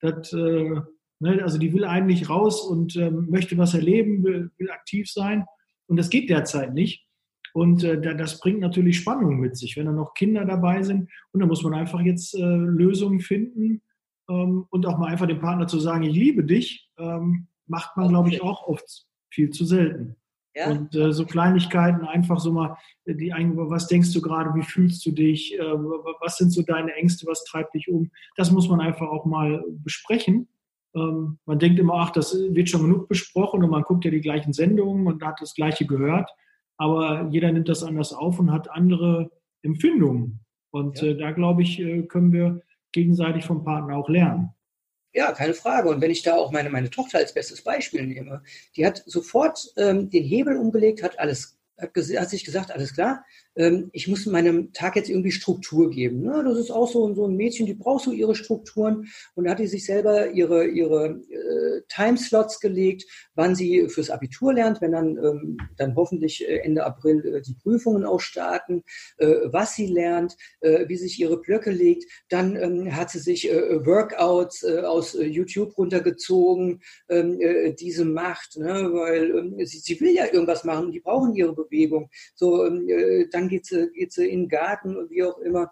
Das, 0.00 0.33
äh, 0.33 0.81
ne, 1.18 1.42
also 1.42 1.59
die 1.59 1.72
will 1.72 1.85
eigentlich 1.85 2.31
raus 2.31 2.62
und 2.62 2.96
ähm, 2.96 3.26
möchte 3.28 3.59
was 3.59 3.74
erleben, 3.74 4.22
will, 4.22 4.50
will, 4.59 4.70
aktiv 4.70 5.11
sein. 5.11 5.44
Und 5.87 5.96
das 5.96 6.11
geht 6.11 6.31
derzeit 6.31 6.74
nicht. 6.74 7.07
Und 7.54 7.83
äh, 7.83 8.16
das 8.16 8.40
bringt 8.40 8.61
natürlich 8.61 8.98
Spannung 8.98 9.40
mit 9.40 9.57
sich, 9.57 9.76
wenn 9.76 9.87
da 9.87 9.92
noch 9.92 10.14
Kinder 10.14 10.44
dabei 10.44 10.83
sind. 10.83 11.11
Und 11.33 11.40
da 11.40 11.46
muss 11.46 11.62
man 11.62 11.74
einfach 11.74 12.00
jetzt 12.00 12.35
äh, 12.35 12.40
Lösungen 12.42 13.20
finden 13.20 13.83
ähm, 14.28 14.66
und 14.70 14.87
auch 14.87 14.98
mal 14.98 15.09
einfach 15.09 15.26
dem 15.26 15.40
Partner 15.40 15.66
zu 15.66 15.81
sagen, 15.81 16.04
ich 16.04 16.14
liebe 16.14 16.44
dich, 16.44 16.88
ähm, 16.98 17.48
macht 17.66 17.96
man, 17.96 18.11
glaube 18.11 18.28
ich, 18.28 18.42
auch 18.42 18.66
oft 18.68 19.07
viel 19.31 19.50
zu 19.50 19.64
selten. 19.64 20.16
Ja. 20.59 20.71
Und 20.71 20.94
äh, 20.97 21.12
so 21.12 21.25
Kleinigkeiten 21.25 22.05
einfach 22.05 22.40
so 22.40 22.53
mal, 22.53 22.77
die 23.07 23.31
was 23.31 23.87
denkst 23.87 24.12
du 24.12 24.21
gerade, 24.21 24.55
wie 24.55 24.62
fühlst 24.62 25.07
du 25.07 25.12
dich, 25.12 25.57
äh, 25.57 25.62
was 26.21 26.37
sind 26.37 26.51
so 26.51 26.62
deine 26.62 26.92
Ängste, 26.94 27.27
was 27.27 27.44
treibt 27.44 27.75
dich 27.75 27.88
um? 27.88 28.11
Das 28.37 28.51
muss 28.51 28.68
man 28.68 28.81
einfach 28.81 29.09
auch 29.09 29.25
mal 29.25 29.64
besprechen. 29.68 30.49
Ähm, 30.97 31.38
man 31.44 31.59
denkt 31.59 31.79
immer, 31.79 31.94
ach, 31.94 32.11
das 32.11 32.35
wird 32.35 32.68
schon 32.68 32.83
genug 32.83 33.09
besprochen 33.09 33.62
und 33.62 33.71
man 33.71 33.83
guckt 33.83 34.05
ja 34.05 34.11
die 34.11 34.21
gleichen 34.21 34.53
Sendungen 34.53 35.07
und 35.07 35.25
hat 35.25 35.40
das 35.40 35.55
Gleiche 35.55 35.87
gehört. 35.87 36.29
Aber 36.77 37.29
jeder 37.31 37.53
nimmt 37.53 37.68
das 37.68 37.85
anders 37.85 38.12
auf 38.12 38.40
und 38.40 38.53
hat 38.53 38.71
andere 38.71 39.31
Empfindungen. 39.62 40.40
Und 40.71 41.01
ja. 41.01 41.09
äh, 41.09 41.16
da, 41.16 41.31
glaube 41.31 41.62
ich, 41.62 41.81
äh, 41.81 42.03
können 42.03 42.33
wir 42.33 42.62
gegenseitig 42.92 43.44
vom 43.44 43.62
Partner 43.64 43.97
auch 43.97 44.09
lernen. 44.09 44.51
Ja, 45.14 45.33
keine 45.33 45.55
Frage. 45.55 45.88
Und 45.88 46.01
wenn 46.01 46.11
ich 46.11 46.23
da 46.23 46.37
auch 46.37 46.53
meine, 46.53 46.71
meine 46.71 46.90
Tochter 46.90 47.18
als 47.18 47.33
bestes 47.33 47.62
Beispiel 47.62 48.07
nehme, 48.07 48.42
die 48.77 48.87
hat 48.87 49.03
sofort 49.07 49.73
ähm, 49.77 50.11
den 50.11 50.25
Hebel 50.25 50.57
umgelegt, 50.57 51.03
hat 51.03 51.18
alles, 51.18 51.58
hat, 51.78 52.30
sich 52.30 52.44
gesagt, 52.44 52.72
alles 52.72 52.94
klar, 52.94 53.24
ähm, 53.58 53.90
ich 53.92 54.08
muss 54.08 54.26
meinem 54.26 54.72
Tag 54.72 54.96
jetzt 54.96 55.08
irgendwie 55.08 55.30
Struktur 55.30 55.90
geben. 55.90 56.22
Ne? 56.22 56.42
Das 56.44 56.58
ist 56.58 56.70
auch 56.70 56.90
so, 56.90 57.14
so 57.14 57.26
ein 57.26 57.36
Mädchen, 57.36 57.66
die 57.66 57.74
braucht 57.74 58.04
so 58.04 58.12
ihre 58.12 58.34
Strukturen. 58.34 59.08
Und 59.34 59.44
da 59.44 59.52
hat 59.52 59.58
die 59.58 59.66
sich 59.66 59.84
selber 59.84 60.30
ihre, 60.30 60.66
ihre 60.66 61.20
äh, 61.30 61.82
Timeslots 61.88 62.60
gelegt, 62.60 63.04
wann 63.34 63.54
sie 63.54 63.88
fürs 63.88 64.10
Abitur 64.10 64.54
lernt, 64.54 64.80
wenn 64.80 64.92
dann, 64.92 65.16
ähm, 65.18 65.58
dann 65.76 65.94
hoffentlich 65.94 66.48
äh, 66.48 66.58
Ende 66.58 66.84
April 66.84 67.24
äh, 67.26 67.42
die 67.42 67.54
Prüfungen 67.54 68.04
auch 68.04 68.20
starten, 68.20 68.82
äh, 69.18 69.34
was 69.44 69.74
sie 69.74 69.86
lernt, 69.86 70.36
äh, 70.60 70.88
wie 70.88 70.96
sich 70.96 71.20
ihre 71.20 71.40
Blöcke 71.40 71.70
legt. 71.70 72.04
Dann 72.28 72.56
ähm, 72.56 72.96
hat 72.96 73.10
sie 73.10 73.20
sich 73.20 73.50
äh, 73.50 73.84
Workouts 73.86 74.64
äh, 74.64 74.80
aus 74.80 75.16
YouTube 75.20 75.76
runtergezogen, 75.78 76.80
ähm, 77.08 77.40
äh, 77.40 77.72
diese 77.72 78.04
macht, 78.04 78.56
ne? 78.56 78.90
weil 78.92 79.60
äh, 79.60 79.64
sie, 79.64 79.78
sie 79.78 80.00
will 80.00 80.14
ja 80.14 80.26
irgendwas 80.26 80.64
machen, 80.64 80.92
die 80.92 81.00
brauchen 81.00 81.34
ihre 81.34 81.54
Be 81.54 81.67
Bewegung. 81.68 82.11
So, 82.35 82.64
ähm, 82.64 82.88
äh, 82.88 83.28
dann 83.31 83.48
geht 83.48 83.66
sie, 83.66 83.90
geht 83.92 84.12
sie 84.12 84.28
in 84.28 84.42
den 84.42 84.48
Garten 84.48 84.96
und 84.96 85.11
wie 85.11 85.22
auch 85.22 85.38
immer. 85.38 85.70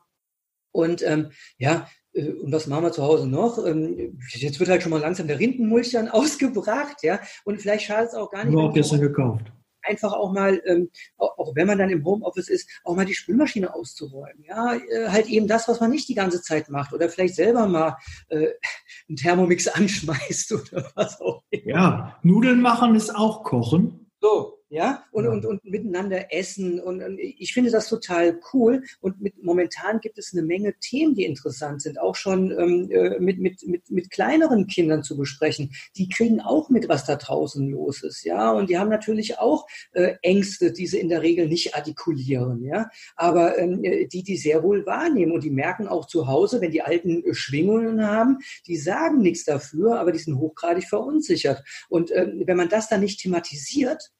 Und 0.72 1.02
ähm, 1.06 1.30
ja, 1.58 1.88
äh, 2.12 2.30
und 2.30 2.52
was 2.52 2.66
machen 2.66 2.84
wir 2.84 2.92
zu 2.92 3.02
Hause 3.02 3.26
noch? 3.26 3.64
Ähm, 3.64 4.18
jetzt 4.32 4.60
wird 4.60 4.68
halt 4.68 4.82
schon 4.82 4.90
mal 4.90 5.00
langsam 5.00 5.26
der 5.26 5.38
Rindenmulch 5.38 5.92
dann 5.92 6.08
ausgebracht, 6.10 7.02
ja. 7.02 7.20
Und 7.44 7.60
vielleicht 7.60 7.86
schadet 7.86 8.10
es 8.10 8.14
auch 8.14 8.30
gar 8.30 8.44
nicht. 8.44 8.52
Nur 8.52 8.64
auch 8.64 8.74
gestern 8.74 9.00
gekauft 9.00 9.52
einfach 9.86 10.12
auch 10.12 10.32
mal, 10.32 10.60
ähm, 10.66 10.90
auch, 11.16 11.54
wenn 11.54 11.66
man 11.66 11.78
dann 11.78 11.90
im 11.90 12.04
Homeoffice 12.04 12.48
ist, 12.48 12.68
auch 12.84 12.94
mal 12.94 13.04
die 13.04 13.14
Spülmaschine 13.14 13.74
auszuräumen. 13.74 14.44
Ja, 14.46 14.74
äh, 14.74 15.08
halt 15.08 15.26
eben 15.28 15.46
das, 15.46 15.68
was 15.68 15.80
man 15.80 15.90
nicht 15.90 16.08
die 16.08 16.14
ganze 16.14 16.42
Zeit 16.42 16.68
macht. 16.68 16.92
Oder 16.92 17.08
vielleicht 17.08 17.34
selber 17.34 17.66
mal 17.66 17.96
äh, 18.28 18.48
einen 19.08 19.16
Thermomix 19.16 19.68
anschmeißt 19.68 20.52
oder 20.72 20.90
was 20.94 21.20
auch 21.20 21.42
immer. 21.50 21.66
Ja, 21.66 22.18
Nudeln 22.22 22.60
machen 22.60 22.94
ist 22.94 23.14
auch 23.14 23.44
Kochen. 23.44 24.10
So, 24.20 24.55
ja, 24.68 25.04
und, 25.12 25.24
ja. 25.24 25.30
Und, 25.30 25.46
und 25.46 25.64
miteinander 25.64 26.34
essen. 26.34 26.80
Und, 26.80 27.02
und, 27.02 27.18
ich 27.18 27.52
finde 27.52 27.70
das 27.70 27.88
total 27.88 28.40
cool. 28.52 28.82
Und 29.00 29.20
mit, 29.20 29.42
momentan 29.42 30.00
gibt 30.00 30.18
es 30.18 30.32
eine 30.32 30.42
Menge 30.42 30.74
Themen, 30.80 31.14
die 31.14 31.24
interessant 31.24 31.82
sind, 31.82 32.00
auch 32.00 32.16
schon 32.16 32.50
ähm, 32.50 32.90
äh, 32.90 33.20
mit, 33.20 33.38
mit, 33.38 33.64
mit, 33.66 33.88
mit 33.90 34.10
kleineren 34.10 34.66
Kindern 34.66 35.04
zu 35.04 35.16
besprechen. 35.16 35.72
Die 35.96 36.08
kriegen 36.08 36.40
auch 36.40 36.68
mit, 36.68 36.88
was 36.88 37.04
da 37.04 37.14
draußen 37.14 37.68
los 37.68 38.02
ist. 38.02 38.24
Ja, 38.24 38.50
und 38.50 38.68
die 38.68 38.76
haben 38.76 38.90
natürlich 38.90 39.38
auch 39.38 39.66
äh, 39.92 40.14
Ängste, 40.22 40.72
die 40.72 40.88
sie 40.88 40.98
in 40.98 41.08
der 41.08 41.22
Regel 41.22 41.48
nicht 41.48 41.76
artikulieren. 41.76 42.64
Ja, 42.64 42.90
aber 43.14 43.58
ähm, 43.58 43.84
äh, 43.84 44.06
die, 44.06 44.24
die 44.24 44.36
sehr 44.36 44.64
wohl 44.64 44.84
wahrnehmen 44.84 45.32
und 45.32 45.44
die 45.44 45.50
merken 45.50 45.86
auch 45.86 46.06
zu 46.06 46.26
Hause, 46.26 46.60
wenn 46.60 46.72
die 46.72 46.82
alten 46.82 47.24
äh, 47.24 47.34
Schwingungen 47.34 48.04
haben, 48.04 48.38
die 48.66 48.76
sagen 48.76 49.18
nichts 49.18 49.44
dafür, 49.44 50.00
aber 50.00 50.10
die 50.10 50.18
sind 50.18 50.38
hochgradig 50.38 50.88
verunsichert. 50.88 51.62
Und 51.88 52.10
ähm, 52.10 52.42
wenn 52.46 52.56
man 52.56 52.68
das 52.68 52.88
dann 52.88 53.00
nicht 53.00 53.20
thematisiert, 53.20 54.10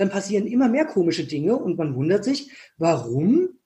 dann 0.00 0.08
passieren 0.08 0.46
immer 0.46 0.68
mehr 0.68 0.86
komische 0.86 1.24
Dinge 1.24 1.54
und 1.56 1.76
man 1.76 1.94
wundert 1.94 2.24
sich, 2.24 2.50
warum 2.78 3.60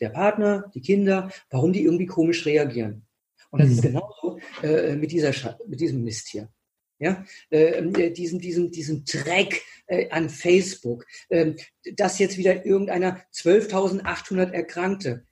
der 0.00 0.08
Partner, 0.08 0.70
die 0.74 0.80
Kinder, 0.80 1.30
warum 1.50 1.72
die 1.74 1.84
irgendwie 1.84 2.06
komisch 2.06 2.46
reagieren. 2.46 3.06
Und 3.50 3.60
das 3.60 3.68
ist 3.68 3.84
mhm. 3.84 3.88
genauso 3.88 4.38
äh, 4.62 4.96
mit, 4.96 5.12
dieser 5.12 5.58
mit 5.68 5.80
diesem 5.80 6.02
Mist 6.02 6.28
hier. 6.28 6.48
Ja, 6.98 7.24
äh, 7.50 8.12
diesen, 8.12 8.38
diesen, 8.38 8.70
diesen 8.70 9.04
Dreck 9.04 9.62
äh, 9.86 10.08
an 10.10 10.30
Facebook, 10.30 11.04
äh, 11.28 11.54
dass 11.96 12.18
jetzt 12.18 12.38
wieder 12.38 12.64
irgendeiner 12.64 13.20
12.800 13.34 14.52
Erkrankte, 14.52 15.26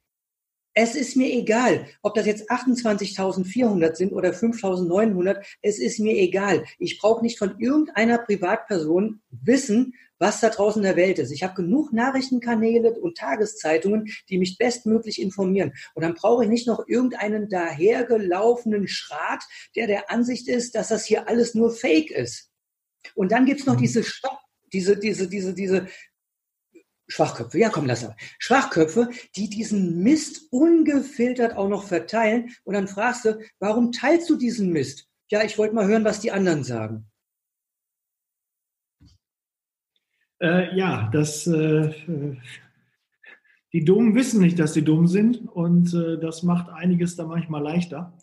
es 0.74 0.94
ist 0.94 1.16
mir 1.16 1.32
egal, 1.32 1.86
ob 2.02 2.14
das 2.14 2.26
jetzt 2.26 2.50
28.400 2.50 3.94
sind 3.96 4.12
oder 4.12 4.30
5.900. 4.30 5.42
Es 5.62 5.78
ist 5.78 5.98
mir 5.98 6.14
egal. 6.14 6.64
Ich 6.78 6.98
brauche 6.98 7.22
nicht 7.22 7.38
von 7.38 7.58
irgendeiner 7.58 8.18
Privatperson 8.18 9.20
wissen, 9.30 9.94
was 10.18 10.40
da 10.40 10.50
draußen 10.50 10.82
in 10.82 10.86
der 10.86 10.96
Welt 10.96 11.18
ist. 11.18 11.32
Ich 11.32 11.42
habe 11.42 11.54
genug 11.54 11.92
Nachrichtenkanäle 11.92 12.92
und 12.92 13.16
Tageszeitungen, 13.16 14.12
die 14.28 14.38
mich 14.38 14.58
bestmöglich 14.58 15.20
informieren. 15.20 15.72
Und 15.94 16.02
dann 16.02 16.14
brauche 16.14 16.44
ich 16.44 16.50
nicht 16.50 16.66
noch 16.66 16.86
irgendeinen 16.86 17.48
dahergelaufenen 17.48 18.86
Schrat, 18.86 19.42
der 19.74 19.86
der 19.86 20.10
Ansicht 20.10 20.46
ist, 20.46 20.74
dass 20.74 20.88
das 20.88 21.06
hier 21.06 21.26
alles 21.26 21.54
nur 21.54 21.70
Fake 21.70 22.10
ist. 22.10 22.50
Und 23.14 23.32
dann 23.32 23.46
gibt's 23.46 23.66
noch 23.66 23.76
mhm. 23.76 23.80
diese 23.80 24.04
Stopp, 24.04 24.38
diese, 24.72 24.96
diese, 24.96 25.26
diese, 25.26 25.54
diese 25.54 25.86
Schwachköpfe, 27.10 27.58
ja 27.58 27.68
komm, 27.70 27.86
lass 27.86 28.02
mal. 28.02 28.16
Schwachköpfe, 28.38 29.10
die 29.36 29.50
diesen 29.50 30.02
Mist 30.02 30.46
ungefiltert 30.50 31.56
auch 31.56 31.68
noch 31.68 31.84
verteilen 31.84 32.50
und 32.64 32.74
dann 32.74 32.88
fragst 32.88 33.24
du, 33.24 33.38
warum 33.58 33.92
teilst 33.92 34.30
du 34.30 34.36
diesen 34.36 34.70
Mist? 34.70 35.08
Ja, 35.30 35.42
ich 35.42 35.58
wollte 35.58 35.74
mal 35.74 35.86
hören, 35.86 36.04
was 36.04 36.20
die 36.20 36.32
anderen 36.32 36.64
sagen. 36.64 37.06
Äh, 40.40 40.74
ja, 40.76 41.10
das, 41.12 41.46
äh, 41.46 41.92
die 43.72 43.84
Dummen 43.84 44.14
wissen 44.14 44.40
nicht, 44.40 44.58
dass 44.58 44.74
sie 44.74 44.82
dumm 44.82 45.06
sind 45.06 45.48
und 45.48 45.92
äh, 45.92 46.18
das 46.18 46.42
macht 46.42 46.70
einiges 46.70 47.16
da 47.16 47.26
manchmal 47.26 47.62
leichter. 47.62 48.16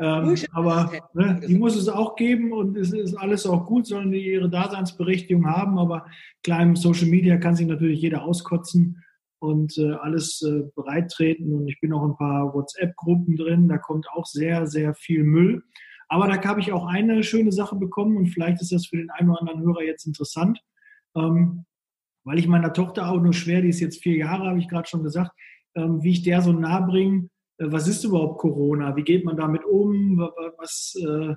Ähm, 0.00 0.34
aber 0.52 0.90
ne, 1.12 1.40
die 1.46 1.58
muss 1.58 1.76
es 1.76 1.88
auch 1.90 2.16
geben 2.16 2.52
und 2.52 2.74
es 2.78 2.92
ist 2.92 3.14
alles 3.14 3.44
auch 3.44 3.66
gut, 3.66 3.86
sollen 3.86 4.10
die 4.10 4.32
ihre 4.32 4.48
Daseinsberechtigung 4.48 5.46
haben, 5.46 5.78
aber 5.78 6.06
klar 6.42 6.62
im 6.62 6.74
Social 6.74 7.08
Media 7.08 7.36
kann 7.36 7.54
sich 7.54 7.66
natürlich 7.66 8.00
jeder 8.00 8.24
auskotzen 8.24 9.04
und 9.40 9.76
äh, 9.76 9.92
alles 9.92 10.40
äh, 10.40 10.62
bereittreten. 10.74 11.52
Und 11.52 11.68
ich 11.68 11.78
bin 11.80 11.92
auch 11.92 12.02
ein 12.02 12.16
paar 12.16 12.54
WhatsApp-Gruppen 12.54 13.36
drin, 13.36 13.68
da 13.68 13.76
kommt 13.76 14.08
auch 14.14 14.24
sehr, 14.24 14.66
sehr 14.66 14.94
viel 14.94 15.22
Müll. 15.22 15.62
Aber 16.08 16.26
da 16.26 16.42
habe 16.42 16.60
ich 16.60 16.72
auch 16.72 16.86
eine 16.86 17.22
schöne 17.22 17.52
Sache 17.52 17.76
bekommen 17.76 18.16
und 18.16 18.28
vielleicht 18.28 18.62
ist 18.62 18.72
das 18.72 18.86
für 18.86 18.96
den 18.96 19.10
einen 19.10 19.28
oder 19.28 19.40
anderen 19.40 19.62
Hörer 19.62 19.82
jetzt 19.82 20.06
interessant, 20.06 20.60
ähm, 21.14 21.66
weil 22.24 22.38
ich 22.38 22.48
meiner 22.48 22.72
Tochter 22.72 23.10
auch 23.10 23.20
nur 23.20 23.34
schwer, 23.34 23.60
die 23.60 23.68
ist 23.68 23.80
jetzt 23.80 24.02
vier 24.02 24.16
Jahre, 24.16 24.48
habe 24.48 24.58
ich 24.58 24.68
gerade 24.68 24.88
schon 24.88 25.02
gesagt, 25.02 25.32
ähm, 25.74 26.02
wie 26.02 26.12
ich 26.12 26.22
der 26.22 26.40
so 26.40 26.52
nah 26.52 26.80
bringe, 26.80 27.28
was 27.66 27.88
ist 27.88 28.04
überhaupt 28.04 28.38
Corona? 28.38 28.96
Wie 28.96 29.02
geht 29.02 29.24
man 29.24 29.36
damit 29.36 29.64
um? 29.64 30.18
Was, 30.56 30.96
äh, 31.00 31.34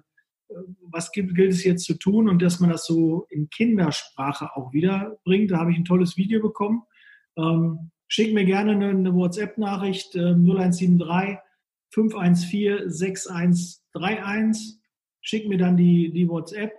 was 0.82 1.12
gilt, 1.12 1.36
gilt 1.36 1.52
es 1.52 1.64
jetzt 1.64 1.86
zu 1.86 1.96
tun? 1.96 2.30
Und 2.30 2.42
dass 2.42 2.60
man 2.60 2.70
das 2.70 2.86
so 2.86 3.26
in 3.30 3.50
Kindersprache 3.50 4.56
auch 4.56 4.72
wiederbringt. 4.74 5.52
Da 5.52 5.58
habe 5.58 5.72
ich 5.72 5.78
ein 5.78 5.86
tolles 5.86 6.16
Video 6.18 6.42
bekommen. 6.42 6.84
Ähm, 7.38 7.92
schick 8.08 8.34
mir 8.34 8.46
gerne 8.46 8.72
eine, 8.72 8.90
eine 8.90 9.14
WhatsApp-Nachricht 9.14 10.16
äh, 10.16 10.34
0173 10.34 11.40
514 11.92 12.90
6131. 12.90 14.80
Schick 15.22 15.48
mir 15.48 15.58
dann 15.58 15.78
die, 15.78 16.12
die 16.12 16.28
WhatsApp 16.28 16.74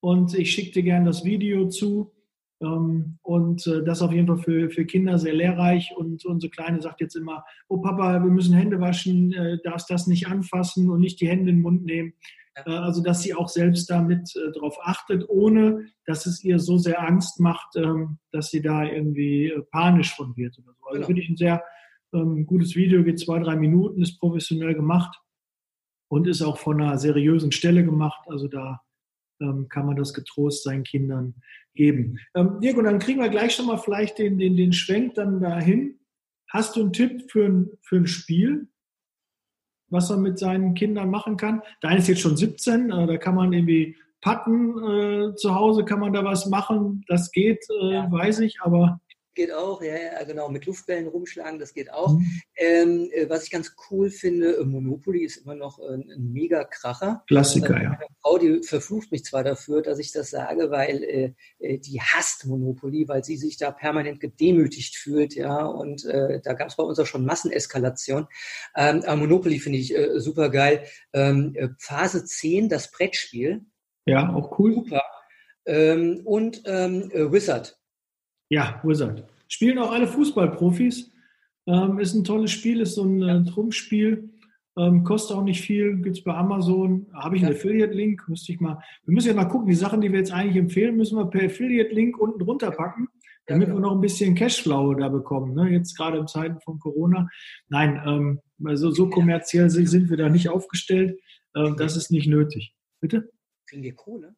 und 0.00 0.34
ich 0.34 0.52
schicke 0.52 0.72
dir 0.72 0.82
gerne 0.82 1.06
das 1.06 1.24
Video 1.24 1.68
zu. 1.68 2.12
Ähm, 2.60 3.18
und 3.22 3.66
äh, 3.66 3.84
das 3.84 4.02
auf 4.02 4.12
jeden 4.12 4.26
Fall 4.26 4.38
für, 4.38 4.70
für 4.70 4.84
Kinder 4.84 5.18
sehr 5.18 5.34
lehrreich. 5.34 5.92
Und 5.96 6.24
unsere 6.24 6.50
Kleine 6.50 6.80
sagt 6.80 7.00
jetzt 7.00 7.14
immer, 7.14 7.44
oh 7.68 7.78
Papa, 7.78 8.22
wir 8.22 8.30
müssen 8.30 8.54
Hände 8.54 8.80
waschen, 8.80 9.32
äh, 9.32 9.58
darfst 9.62 9.90
das 9.90 10.06
nicht 10.06 10.26
anfassen 10.26 10.90
und 10.90 11.00
nicht 11.00 11.20
die 11.20 11.28
Hände 11.28 11.50
in 11.50 11.56
den 11.58 11.62
Mund 11.62 11.84
nehmen. 11.84 12.14
Äh, 12.54 12.70
also 12.70 13.02
dass 13.02 13.22
sie 13.22 13.34
auch 13.34 13.48
selbst 13.48 13.88
damit 13.90 14.34
darauf 14.54 14.76
achtet, 14.82 15.28
ohne 15.28 15.86
dass 16.04 16.26
es 16.26 16.42
ihr 16.42 16.58
so 16.58 16.78
sehr 16.78 17.06
Angst 17.06 17.38
macht, 17.40 17.76
ähm, 17.76 18.18
dass 18.32 18.50
sie 18.50 18.62
da 18.62 18.84
irgendwie 18.84 19.52
panisch 19.70 20.14
von 20.14 20.36
wird. 20.36 20.58
Oder 20.58 20.74
so. 20.78 20.86
Also 20.86 20.94
genau. 20.96 21.06
finde 21.06 21.22
ich 21.22 21.28
ein 21.28 21.36
sehr 21.36 21.62
ähm, 22.12 22.44
gutes 22.46 22.74
Video, 22.74 23.04
geht 23.04 23.20
zwei, 23.20 23.38
drei 23.38 23.54
Minuten, 23.54 24.02
ist 24.02 24.18
professionell 24.18 24.74
gemacht 24.74 25.20
und 26.08 26.26
ist 26.26 26.42
auch 26.42 26.58
von 26.58 26.80
einer 26.80 26.98
seriösen 26.98 27.52
Stelle 27.52 27.84
gemacht. 27.84 28.26
Also 28.28 28.48
da 28.48 28.80
kann 29.68 29.86
man 29.86 29.94
das 29.94 30.14
getrost 30.14 30.64
seinen 30.64 30.82
Kindern 30.82 31.36
geben. 31.78 32.18
Ähm, 32.34 32.60
Dirk, 32.60 32.76
und 32.76 32.84
dann 32.84 32.98
kriegen 32.98 33.20
wir 33.20 33.30
gleich 33.30 33.54
schon 33.54 33.66
mal 33.66 33.78
vielleicht 33.78 34.18
den, 34.18 34.36
den, 34.36 34.56
den 34.56 34.74
Schwenk 34.74 35.14
dann 35.14 35.40
dahin. 35.40 35.98
Hast 36.50 36.76
du 36.76 36.80
einen 36.80 36.92
Tipp 36.92 37.30
für 37.30 37.46
ein, 37.46 37.70
für 37.82 37.96
ein 37.96 38.06
Spiel, 38.06 38.68
was 39.88 40.10
man 40.10 40.20
mit 40.20 40.38
seinen 40.38 40.74
Kindern 40.74 41.10
machen 41.10 41.36
kann? 41.36 41.62
Dein 41.80 41.98
ist 41.98 42.08
jetzt 42.08 42.20
schon 42.20 42.36
17, 42.36 42.90
äh, 42.90 43.06
da 43.06 43.16
kann 43.16 43.34
man 43.34 43.52
irgendwie 43.52 43.96
patten 44.20 44.76
äh, 44.82 45.34
zu 45.36 45.54
Hause, 45.54 45.84
kann 45.84 46.00
man 46.00 46.12
da 46.12 46.24
was 46.24 46.46
machen. 46.46 47.04
Das 47.06 47.30
geht, 47.30 47.64
äh, 47.80 47.94
ja. 47.94 48.10
weiß 48.10 48.40
ich, 48.40 48.60
aber 48.60 49.00
geht 49.38 49.52
auch, 49.52 49.80
ja, 49.82 49.94
ja, 49.94 50.24
genau, 50.24 50.48
mit 50.48 50.66
Luftbällen 50.66 51.06
rumschlagen, 51.06 51.60
das 51.60 51.72
geht 51.72 51.92
auch. 51.92 52.14
Mhm. 52.14 52.42
Ähm, 52.56 53.08
äh, 53.12 53.30
was 53.30 53.44
ich 53.44 53.50
ganz 53.50 53.76
cool 53.88 54.10
finde, 54.10 54.56
äh, 54.56 54.64
Monopoly 54.64 55.24
ist 55.24 55.36
immer 55.36 55.54
noch 55.54 55.78
ein, 55.78 56.10
ein 56.10 56.32
mega 56.32 56.64
Kracher. 56.64 57.22
Klassiker, 57.28 57.76
äh, 57.76 57.84
ja. 57.84 57.90
Meine 57.90 58.06
Frau, 58.20 58.36
die 58.36 58.62
verflucht 58.64 59.12
mich 59.12 59.24
zwar 59.24 59.44
dafür, 59.44 59.80
dass 59.80 60.00
ich 60.00 60.10
das 60.10 60.30
sage, 60.30 60.72
weil 60.72 61.04
äh, 61.04 61.34
äh, 61.60 61.78
die 61.78 62.00
hasst 62.00 62.46
Monopoly, 62.46 63.06
weil 63.06 63.22
sie 63.22 63.36
sich 63.36 63.56
da 63.56 63.70
permanent 63.70 64.18
gedemütigt 64.18 64.96
fühlt, 64.96 65.36
ja, 65.36 65.64
und 65.64 66.04
äh, 66.04 66.40
da 66.42 66.54
gab 66.54 66.68
es 66.68 66.76
bei 66.76 66.82
uns 66.82 66.98
auch 66.98 67.06
schon 67.06 67.24
Masseneskalation. 67.24 68.26
Ähm, 68.74 69.04
aber 69.06 69.16
Monopoly 69.16 69.60
finde 69.60 69.78
ich 69.78 69.96
äh, 69.96 70.18
super 70.18 70.50
geil. 70.50 70.84
Ähm, 71.12 71.76
Phase 71.78 72.24
10, 72.24 72.68
das 72.68 72.90
Brettspiel. 72.90 73.60
Ja, 74.04 74.34
auch 74.34 74.58
cool. 74.58 74.74
Super. 74.74 75.02
Ähm, 75.64 76.22
und 76.24 76.62
ähm, 76.64 77.12
Wizard 77.12 77.77
ja, 78.48 78.80
Wizard. 78.82 79.24
Spielen 79.48 79.78
auch 79.78 79.92
alle 79.92 80.06
Fußballprofis. 80.06 81.10
Ähm, 81.66 81.98
ist 81.98 82.14
ein 82.14 82.24
tolles 82.24 82.50
Spiel, 82.50 82.80
ist 82.80 82.94
so 82.94 83.04
ein 83.04 83.22
äh, 83.22 83.44
Trumpfspiel. 83.44 84.30
Ähm, 84.78 85.02
kostet 85.02 85.36
auch 85.36 85.42
nicht 85.42 85.60
viel, 85.60 85.96
gibt 85.96 86.18
es 86.18 86.24
bei 86.24 86.34
Amazon. 86.34 87.06
Habe 87.12 87.36
ich 87.36 87.42
einen 87.42 87.52
ja. 87.52 87.58
Affiliate-Link? 87.58 88.28
Müsste 88.28 88.52
ich 88.52 88.60
mal. 88.60 88.80
Wir 89.04 89.12
müssen 89.12 89.28
ja 89.28 89.34
mal 89.34 89.46
gucken, 89.46 89.68
die 89.68 89.74
Sachen, 89.74 90.00
die 90.00 90.10
wir 90.10 90.20
jetzt 90.20 90.32
eigentlich 90.32 90.56
empfehlen, 90.56 90.96
müssen 90.96 91.18
wir 91.18 91.26
per 91.26 91.44
Affiliate-Link 91.44 92.16
unten 92.18 92.38
drunter 92.38 92.70
packen, 92.70 93.08
damit 93.46 93.68
ja, 93.68 93.74
genau. 93.74 93.86
wir 93.86 93.90
noch 93.90 93.96
ein 93.96 94.00
bisschen 94.00 94.34
Cashflow 94.34 94.94
da 94.94 95.08
bekommen. 95.08 95.54
Ne? 95.54 95.70
Jetzt 95.70 95.96
gerade 95.96 96.18
in 96.18 96.28
Zeiten 96.28 96.60
von 96.60 96.78
Corona. 96.78 97.28
Nein, 97.68 98.00
ähm, 98.06 98.40
also 98.64 98.90
so 98.90 99.10
kommerziell 99.10 99.68
sind 99.68 100.10
wir 100.10 100.16
da 100.16 100.28
nicht 100.28 100.48
aufgestellt. 100.48 101.18
Ähm, 101.56 101.74
das 101.76 101.96
ist 101.96 102.10
nicht 102.10 102.28
nötig. 102.28 102.74
Bitte? 103.00 103.30
Kriegen 103.68 103.82
wir 103.82 103.94
Kohle? 103.94 104.36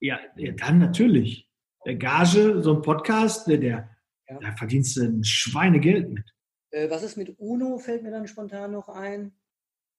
Ja, 0.00 0.18
ja 0.36 0.52
dann 0.52 0.78
natürlich 0.78 1.49
Gage, 1.84 2.62
so 2.62 2.76
ein 2.76 2.82
Podcast, 2.82 3.46
der, 3.46 3.58
der 3.58 3.90
ja. 4.28 4.38
da 4.40 4.52
verdienst 4.56 4.96
du 4.96 5.02
ein 5.02 5.24
Schweinegeld 5.24 6.10
mit. 6.10 6.24
Äh, 6.70 6.90
was 6.90 7.02
ist 7.02 7.16
mit 7.16 7.38
UNO, 7.38 7.78
fällt 7.78 8.02
mir 8.02 8.10
dann 8.10 8.26
spontan 8.26 8.72
noch 8.72 8.88
ein. 8.88 9.32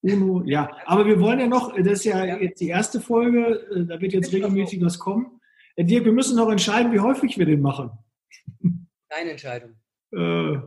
UNO, 0.02 0.42
ja. 0.44 0.70
Aber 0.86 1.06
wir 1.06 1.20
wollen 1.20 1.38
ja 1.38 1.46
noch, 1.46 1.74
das 1.76 2.00
ist 2.00 2.04
ja, 2.04 2.24
ja. 2.24 2.38
jetzt 2.38 2.60
die 2.60 2.68
erste 2.68 3.00
Folge, 3.00 3.66
äh, 3.74 3.84
da 3.86 4.00
wird 4.00 4.12
jetzt 4.12 4.32
regelmäßig 4.32 4.82
was 4.82 4.98
kommen. 4.98 5.40
Äh, 5.76 5.84
Dirk, 5.84 6.04
wir 6.04 6.12
müssen 6.12 6.36
noch 6.36 6.50
entscheiden, 6.50 6.92
wie 6.92 7.00
häufig 7.00 7.38
wir 7.38 7.46
den 7.46 7.60
machen. 7.60 7.90
Deine 9.08 9.30
Entscheidung. 9.30 9.76
Äh, 10.14 10.58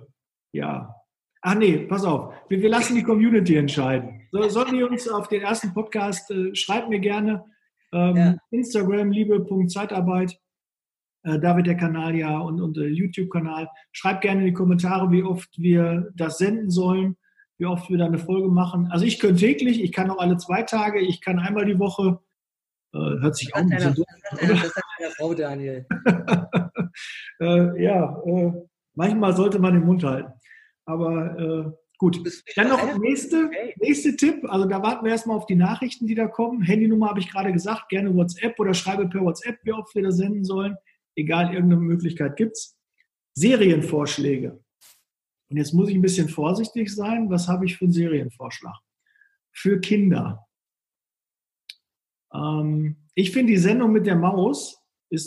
ja. 0.54 0.96
Ach 1.44 1.54
nee, 1.54 1.86
pass 1.86 2.04
auf. 2.04 2.34
Wir, 2.50 2.64
wir 2.64 2.70
lassen 2.70 2.96
die 2.96 3.04
Community 3.04 3.56
entscheiden. 3.58 4.28
So, 4.32 4.42
sollen 4.50 4.74
die 4.74 4.82
uns 4.82 5.08
auf 5.08 5.28
den 5.28 5.44
ersten 5.44 5.72
Podcast, 5.72 6.32
äh, 6.32 6.56
schreibt 6.56 6.90
mir 6.90 7.00
gerne. 7.00 7.46
Ähm, 7.94 8.18
ja. 8.18 8.38
Instagram, 8.50 9.12
liebe.zeitarbeit. 9.12 10.36
Äh, 11.26 11.40
da 11.40 11.56
wird 11.58 11.68
der 11.68 11.76
Kanal 11.76 12.16
ja 12.16 12.38
und, 12.38 12.62
und 12.62 12.78
der 12.78 12.90
YouTube-Kanal. 12.90 13.68
Schreibt 13.92 14.22
gerne 14.22 14.42
in 14.42 14.48
die 14.48 14.54
Kommentare, 14.54 15.12
wie 15.12 15.24
oft 15.24 15.50
wir 15.58 16.12
das 16.16 16.38
senden 16.38 16.70
sollen, 16.70 17.18
wie 17.58 17.66
oft 17.66 17.90
wir 17.90 17.98
da 17.98 18.06
eine 18.06 18.20
Folge 18.20 18.48
machen. 18.48 18.88
Also 18.92 19.06
ich 19.06 19.20
könnte 19.20 19.42
täglich, 19.42 19.82
ich 19.82 19.92
kann 19.92 20.10
auch 20.10 20.20
alle 20.20 20.38
zwei 20.38 20.64
Tage, 20.64 21.00
ich 21.00 21.22
kann 21.22 21.40
einmal 21.40 21.66
die 21.66 21.80
Woche. 21.80 22.20
Äh, 22.94 22.98
hört 22.98 23.36
sich 23.36 23.50
das 23.50 23.60
auch 23.60 23.66
ein 23.66 23.70
bisschen 23.70 23.96
durch. 23.96 24.08
Das 24.32 24.76
hat 24.76 24.84
deine 25.00 25.12
Frau, 25.12 25.34
Daniel. 25.34 25.86
äh, 27.40 27.84
ja, 27.84 28.22
äh, 28.26 28.52
manchmal 28.94 29.36
sollte 29.36 29.60
man 29.60 29.74
den 29.74 29.86
Mund 29.86 30.04
halten. 30.04 30.32
Aber 30.86 31.40
äh, 31.40 31.72
gut. 31.98 32.20
Dann 32.56 32.70
noch 32.70 32.98
nächste, 33.00 33.50
nächste 33.80 34.16
Tipp. 34.16 34.46
Also 34.48 34.66
da 34.68 34.84
warten 34.84 35.04
wir 35.04 35.12
erstmal 35.12 35.38
auf 35.38 35.48
die 35.48 35.56
Nachrichten, 35.56 36.06
die 36.06 36.14
da 36.14 36.28
kommen. 36.28 36.62
Handynummer 36.62 37.10
habe 37.10 37.20
ich 37.20 37.32
gerade 37.32 37.52
gesagt. 37.52 37.90
Gerne 37.90 38.14
WhatsApp 38.16 38.60
oder 38.60 38.76
schreibe 38.76 39.10
per 39.10 39.22
WhatsApp, 39.22 39.58
wie 39.64 39.74
oft 39.74 39.96
wir 39.96 40.04
da 40.04 40.12
senden 40.12 40.46
sollen. 40.46 40.78
Egal, 41.16 41.54
irgendeine 41.54 41.82
Möglichkeit 41.82 42.36
gibt 42.36 42.54
es. 42.54 42.78
Serienvorschläge. 43.36 44.64
Und 45.50 45.58
jetzt 45.58 45.74
muss 45.74 45.90
ich 45.90 45.96
ein 45.96 46.02
bisschen 46.02 46.30
vorsichtig 46.30 46.94
sein. 46.94 47.30
Was 47.30 47.48
habe 47.48 47.66
ich 47.66 47.78
für 47.78 47.86
einen 47.86 47.94
Serienvorschlag? 47.94 48.78
Für 49.52 49.80
Kinder. 49.80 50.46
Ähm, 52.34 52.98
ich 53.14 53.32
finde 53.32 53.54
die 53.54 53.60
Sendung 53.60 53.92
mit 53.92 54.06
der 54.06 54.16
Maus 54.16 54.82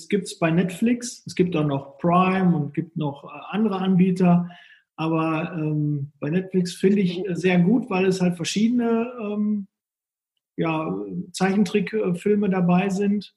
gibt 0.09 0.25
es 0.25 0.39
bei 0.39 0.51
Netflix. 0.51 1.23
Es 1.27 1.35
gibt 1.35 1.57
auch 1.57 1.65
noch 1.65 1.99
Prime 1.99 2.57
und 2.57 2.75
gibt 2.75 2.97
noch 2.97 3.25
äh, 3.25 3.29
andere 3.51 3.79
Anbieter. 3.79 4.51
Aber 4.97 5.53
ähm, 5.55 6.13
bei 6.19 6.31
Netflix 6.31 6.75
finde 6.75 7.01
ich 7.01 7.23
sehr 7.31 7.61
gut, 7.61 7.89
weil 7.89 8.07
es 8.07 8.21
halt 8.21 8.37
verschiedene 8.37 9.13
ähm, 9.21 9.69
ja, 10.57 10.93
Zeichentrickfilme 11.33 12.51
dabei 12.51 12.89
sind. 12.89 13.35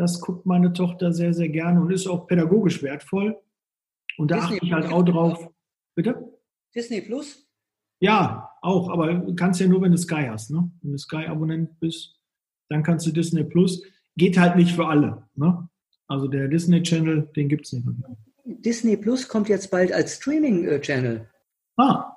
Das 0.00 0.18
guckt 0.18 0.46
meine 0.46 0.72
Tochter 0.72 1.12
sehr, 1.12 1.34
sehr 1.34 1.50
gerne 1.50 1.78
und 1.78 1.92
ist 1.92 2.06
auch 2.06 2.26
pädagogisch 2.26 2.82
wertvoll. 2.82 3.38
Und 4.16 4.30
da 4.30 4.36
Disney 4.36 4.56
achte 4.56 4.66
ich 4.66 4.72
halt 4.72 4.90
auch 4.90 5.02
drauf. 5.02 5.50
Bitte? 5.94 6.38
Disney 6.74 7.02
Plus? 7.02 7.46
Ja, 8.00 8.48
auch, 8.62 8.88
aber 8.88 9.12
du 9.12 9.34
kannst 9.34 9.60
ja 9.60 9.66
nur, 9.66 9.82
wenn 9.82 9.92
du 9.92 9.98
Sky 9.98 10.26
hast. 10.30 10.52
Ne? 10.52 10.70
Wenn 10.80 10.92
du 10.92 10.96
Sky-Abonnent 10.96 11.78
bist, 11.80 12.18
dann 12.70 12.82
kannst 12.82 13.06
du 13.06 13.10
Disney 13.10 13.44
Plus. 13.44 13.82
Geht 14.16 14.38
halt 14.38 14.56
nicht 14.56 14.74
für 14.74 14.86
alle. 14.86 15.28
Ne? 15.34 15.68
Also 16.08 16.28
der 16.28 16.48
Disney 16.48 16.82
Channel, 16.82 17.28
den 17.36 17.50
gibt 17.50 17.66
es 17.66 17.74
nicht 17.74 17.84
mehr. 17.84 18.16
Disney 18.46 18.96
Plus 18.96 19.28
kommt 19.28 19.50
jetzt 19.50 19.70
bald 19.70 19.92
als 19.92 20.16
Streaming-Channel. 20.16 21.28
Ah. 21.76 22.09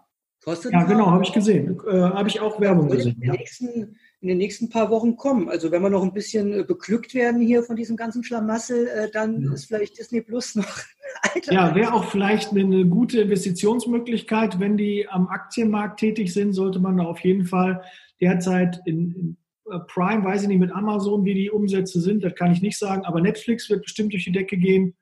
Kostet 0.44 0.74
ja, 0.74 0.84
genau, 0.84 1.10
habe 1.10 1.24
ich 1.24 1.32
gesehen. 1.32 1.80
Äh, 1.88 2.02
habe 2.02 2.28
ich 2.28 2.42
auch 2.42 2.60
Werbung 2.60 2.90
gesehen. 2.90 3.14
In 3.14 3.20
den, 3.22 3.28
ja. 3.28 3.34
nächsten, 3.34 3.98
in 4.20 4.28
den, 4.28 4.38
nächsten, 4.38 4.70
paar 4.70 4.90
Wochen 4.90 5.16
kommen. 5.16 5.48
Also 5.48 5.72
wenn 5.72 5.82
wir 5.82 5.90
noch 5.90 6.04
ein 6.04 6.14
bisschen 6.14 6.60
äh, 6.60 6.64
beglückt 6.64 7.14
werden 7.14 7.40
hier 7.40 7.64
von 7.64 7.78
diesem 7.78 7.96
ganzen 7.96 8.24
Schlamassel, 8.24 8.88
äh, 8.88 9.12
dann 9.12 9.42
ja. 9.42 9.54
ist 9.54 9.66
vielleicht 9.66 9.98
Disney 9.98 10.22
Plus 10.22 10.56
noch. 10.56 10.80
Alter. 11.22 11.54
Ja, 11.54 11.76
wäre 11.76 11.94
auch 11.94 12.06
vielleicht 12.06 12.52
eine 12.52 12.86
gute 12.86 13.22
Investitionsmöglichkeit. 13.22 14.60
Wenn 14.60 14.76
die 14.76 15.08
am 15.08 15.28
Aktienmarkt 15.28 16.00
tätig 16.00 16.34
sind, 16.34 16.54
sollte 16.54 16.80
man 16.80 16.98
da 16.98 17.06
auf 17.06 17.20
jeden 17.20 17.46
Fall 17.46 17.82
derzeit 18.20 18.82
in, 18.86 19.12
in 19.12 19.38
äh, 19.72 19.80
Prime, 19.88 20.26
weiß 20.26 20.44
ich 20.44 20.48
nicht, 20.50 20.60
mit 20.60 20.74
Amazon, 20.74 21.24
wie 21.24 21.36
die 21.36 21.52
Umsätze 21.52 22.02
sind, 22.02 22.24
das 22.24 22.36
kann 22.36 22.52
ich 22.52 22.62
nicht 22.62 22.78
sagen, 22.78 23.06
aber 23.06 23.22
Netflix 23.22 23.70
wird 23.70 23.84
bestimmt 23.84 24.12
durch 24.12 24.26
die 24.26 24.32
Decke 24.32 24.58
gehen. 24.58 24.96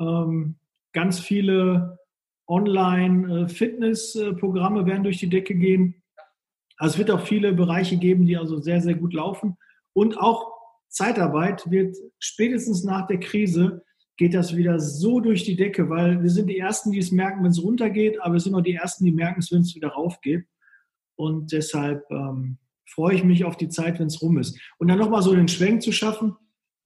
Ähm, 0.00 0.56
ganz 0.92 1.18
viele 1.18 1.97
Online-Fitness-Programme 2.48 4.86
werden 4.86 5.04
durch 5.04 5.18
die 5.18 5.28
Decke 5.28 5.54
gehen. 5.54 6.02
Also 6.76 6.94
es 6.94 6.98
wird 6.98 7.10
auch 7.10 7.20
viele 7.20 7.52
Bereiche 7.52 7.98
geben, 7.98 8.26
die 8.26 8.36
also 8.36 8.58
sehr, 8.58 8.80
sehr 8.80 8.94
gut 8.94 9.12
laufen. 9.12 9.56
Und 9.92 10.18
auch 10.18 10.52
Zeitarbeit 10.88 11.70
wird 11.70 11.96
spätestens 12.18 12.82
nach 12.84 13.06
der 13.06 13.20
Krise 13.20 13.84
geht 14.16 14.32
das 14.34 14.56
wieder 14.56 14.80
so 14.80 15.20
durch 15.20 15.44
die 15.44 15.54
Decke, 15.54 15.88
weil 15.90 16.22
wir 16.22 16.30
sind 16.30 16.48
die 16.48 16.58
Ersten, 16.58 16.90
die 16.90 16.98
es 16.98 17.12
merken, 17.12 17.44
wenn 17.44 17.52
es 17.52 17.62
runtergeht, 17.62 18.20
aber 18.20 18.34
wir 18.34 18.40
sind 18.40 18.54
auch 18.54 18.62
die 18.62 18.74
Ersten, 18.74 19.04
die 19.04 19.12
merken 19.12 19.38
es, 19.40 19.52
wenn 19.52 19.60
es 19.60 19.76
wieder 19.76 19.88
raufgeht. 19.88 20.44
Und 21.14 21.52
deshalb 21.52 22.04
ähm, 22.10 22.58
freue 22.84 23.14
ich 23.14 23.22
mich 23.22 23.44
auf 23.44 23.56
die 23.56 23.68
Zeit, 23.68 24.00
wenn 24.00 24.08
es 24.08 24.20
rum 24.20 24.38
ist. 24.38 24.58
Und 24.78 24.88
dann 24.88 24.98
nochmal 24.98 25.22
so 25.22 25.32
den 25.34 25.46
Schwenk 25.46 25.82
zu 25.82 25.92
schaffen, 25.92 26.36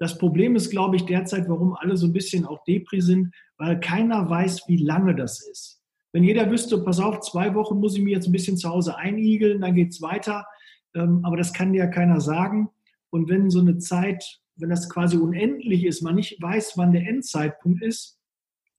das 0.03 0.19
Problem 0.19 0.57
ist, 0.57 0.71
glaube 0.71 0.97
ich, 0.97 1.05
derzeit, 1.05 1.49
warum 1.49 1.75
alle 1.75 1.97
so 1.97 2.09
ein 2.09 2.13
bisschen 2.13 2.45
auch 2.45 2.65
Depri 2.65 3.01
sind, 3.01 3.33
weil 3.57 3.79
keiner 3.79 4.29
weiß, 4.29 4.65
wie 4.67 4.79
lange 4.79 5.15
das 5.15 5.47
ist. 5.47 5.81
Wenn 6.13 6.25
jeder 6.25 6.51
wüsste, 6.51 6.83
pass 6.83 6.99
auf, 6.99 7.21
zwei 7.21 7.55
Wochen 7.55 7.79
muss 7.79 7.97
ich 7.97 8.03
mir 8.03 8.15
jetzt 8.15 8.27
ein 8.27 8.33
bisschen 8.33 8.57
zu 8.57 8.69
Hause 8.69 8.97
einigeln, 8.97 9.61
dann 9.61 9.77
geht 9.77 9.91
es 9.91 10.03
weiter. 10.03 10.45
Ähm, 10.97 11.21
aber 11.23 11.37
das 11.37 11.53
kann 11.53 11.73
ja 11.73 11.87
keiner 11.87 12.21
sagen. 12.21 12.69
Und 13.11 13.29
wenn 13.29 13.49
so 13.49 13.61
eine 13.61 13.79
Zeit, 13.79 14.41
wenn 14.57 14.71
das 14.71 14.91
quasi 14.91 15.17
unendlich 15.17 15.85
ist, 15.85 16.03
man 16.03 16.17
nicht 16.17 16.43
weiß, 16.43 16.73
wann 16.75 16.91
der 16.91 17.07
Endzeitpunkt 17.07 17.81
ist, 17.81 18.19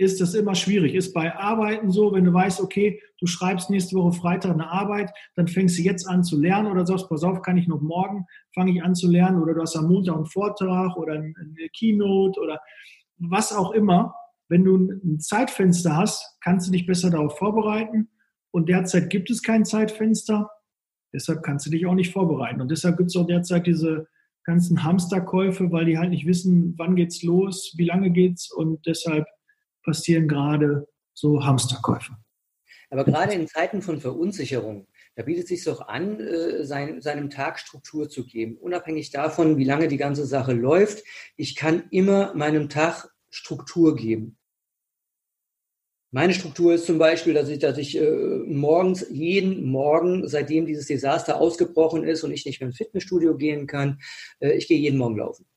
ist 0.04 0.22
das 0.22 0.34
immer 0.34 0.56
schwierig. 0.56 0.94
Ist 0.96 1.14
bei 1.14 1.36
Arbeiten 1.36 1.90
so, 1.92 2.14
wenn 2.14 2.26
du 2.26 2.34
weißt, 2.34 2.62
okay, 2.62 3.02
du 3.20 3.26
schreibst 3.26 3.70
nächste 3.70 3.96
Woche 3.96 4.14
Freitag 4.14 4.52
eine 4.52 4.70
Arbeit, 4.70 5.12
dann 5.36 5.48
fängst 5.48 5.78
du 5.78 5.82
jetzt 5.82 6.08
an 6.08 6.24
zu 6.24 6.40
lernen 6.40 6.72
oder 6.72 6.86
sagst, 6.86 7.10
pass 7.10 7.24
auf, 7.24 7.42
kann 7.42 7.58
ich 7.58 7.68
noch 7.68 7.82
morgen, 7.82 8.26
fange 8.54 8.72
ich 8.72 8.84
an 8.84 8.96
zu 8.96 9.10
lernen 9.10 9.42
oder 9.42 9.54
du 9.54 9.62
hast 9.62 9.76
am 9.76 9.88
Montag 9.88 10.16
einen 10.16 10.26
Vortrag 10.26 10.96
oder 10.98 11.14
eine 11.14 11.70
Keynote 11.76 12.40
oder 12.40 12.60
was 13.18 13.54
auch 13.54 13.72
immer. 13.72 14.14
Wenn 14.50 14.64
du 14.64 14.76
ein 14.78 15.20
Zeitfenster 15.20 15.96
hast, 15.96 16.38
kannst 16.42 16.68
du 16.68 16.72
dich 16.72 16.86
besser 16.86 17.10
darauf 17.10 17.38
vorbereiten 17.38 18.10
und 18.52 18.70
derzeit 18.70 19.10
gibt 19.10 19.32
es 19.32 19.42
kein 19.42 19.66
Zeitfenster, 19.66 20.50
deshalb 21.14 21.44
kannst 21.44 21.66
du 21.66 21.72
dich 21.72 21.86
auch 21.86 21.96
nicht 21.96 22.12
vorbereiten 22.12 22.62
und 22.62 22.70
deshalb 22.70 22.98
gibt 22.98 23.10
es 23.10 23.16
auch 23.16 23.26
derzeit 23.26 23.66
diese 23.66 24.08
ganzen 24.44 24.84
Hamsterkäufe, 24.84 25.72
weil 25.72 25.86
die 25.86 25.98
halt 25.98 26.10
nicht 26.10 26.28
wissen, 26.28 26.76
wann 26.78 26.96
geht's 26.96 27.24
los, 27.24 27.74
wie 27.78 27.86
lange 27.86 28.12
geht's 28.12 28.52
und 28.52 28.86
deshalb 28.86 29.26
passieren 29.84 30.28
gerade 30.28 30.88
so 31.14 31.44
Hamsterkäufe. 31.44 32.14
Aber 32.90 33.06
gerade 33.06 33.34
in 33.34 33.48
Zeiten 33.48 33.82
von 33.82 34.00
Verunsicherung, 34.00 34.88
da 35.16 35.24
bietet 35.24 35.44
es 35.44 35.50
sich 35.50 35.64
doch 35.64 35.88
an, 35.88 36.20
äh, 36.20 36.64
sein, 36.64 37.02
seinem 37.02 37.30
Tag 37.30 37.60
Struktur 37.60 38.10
zu 38.10 38.26
geben. 38.26 38.58
Unabhängig 38.58 39.12
davon, 39.12 39.58
wie 39.58 39.64
lange 39.64 39.88
die 39.88 39.98
ganze 39.98 40.26
Sache 40.26 40.54
läuft, 40.54 41.04
ich 41.36 41.56
kann 41.56 41.86
immer 41.90 42.34
meinem 42.36 42.70
Tag 42.70 43.10
Struktur 43.30 43.96
geben. 43.96 44.38
Meine 46.12 46.36
Struktur 46.36 46.76
ist 46.76 46.86
zum 46.86 47.00
Beispiel, 47.00 47.34
dass 47.34 47.50
ich, 47.50 47.58
dass 47.58 47.80
ich 47.80 47.98
äh, 47.98 48.06
morgens, 48.46 49.08
jeden 49.10 49.66
Morgen, 49.66 50.28
seitdem 50.28 50.68
dieses 50.68 50.86
Desaster 50.86 51.42
ausgebrochen 51.42 52.04
ist 52.04 52.24
und 52.24 52.32
ich 52.32 52.46
nicht 52.46 52.60
mehr 52.60 52.68
ins 52.68 52.78
Fitnessstudio 52.78 53.36
gehen 53.36 53.66
kann, 53.66 54.00
äh, 54.40 54.52
ich 54.52 54.68
gehe 54.68 54.78
jeden 54.78 55.00
Morgen 55.00 55.18
laufen. 55.18 55.48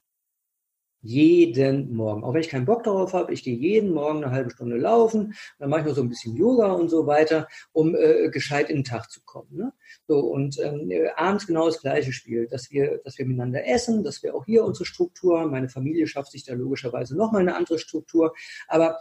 Jeden 1.07 1.95
Morgen. 1.95 2.25
Auch 2.25 2.35
wenn 2.35 2.41
ich 2.41 2.49
keinen 2.49 2.65
Bock 2.65 2.83
darauf 2.83 3.13
habe, 3.13 3.33
ich 3.33 3.45
gehe 3.45 3.57
jeden 3.57 3.93
Morgen 3.93 4.25
eine 4.25 4.33
halbe 4.33 4.51
Stunde 4.51 4.77
laufen, 4.77 5.35
dann 5.61 5.71
mache 5.71 5.83
ich 5.83 5.87
noch 5.87 5.95
so 5.95 6.03
ein 6.03 6.09
bisschen 6.09 6.35
Yoga 6.35 6.73
und 6.73 6.89
so 6.89 7.07
weiter, 7.07 7.47
um 7.73 7.95
äh, 7.95 8.29
gescheit 8.29 8.71
in 8.71 8.79
den 8.79 8.85
Tag 8.85 9.09
zu 9.09 9.21
kommen. 9.25 9.57
Ne? 9.57 9.73
So, 10.09 10.19
und 10.19 10.59
ähm, 10.59 10.91
äh, 10.91 11.09
abends 11.15 11.47
genau 11.47 11.67
das 11.67 11.81
gleiche 11.81 12.13
Spiel, 12.13 12.49
dass 12.49 12.73
wir, 12.73 12.99
dass 13.05 13.19
wir 13.19 13.25
miteinander 13.25 13.65
essen, 13.69 14.03
dass 14.03 14.25
wir 14.25 14.35
auch 14.35 14.47
hier 14.47 14.65
unsere 14.65 14.85
Struktur 14.85 15.39
haben. 15.39 15.53
Meine 15.53 15.69
Familie 15.69 16.09
schafft 16.09 16.33
sich 16.33 16.43
da 16.43 16.55
logischerweise 16.55 17.17
nochmal 17.17 17.43
eine 17.43 17.55
andere 17.55 17.79
Struktur. 17.79 18.35
Aber 18.67 18.99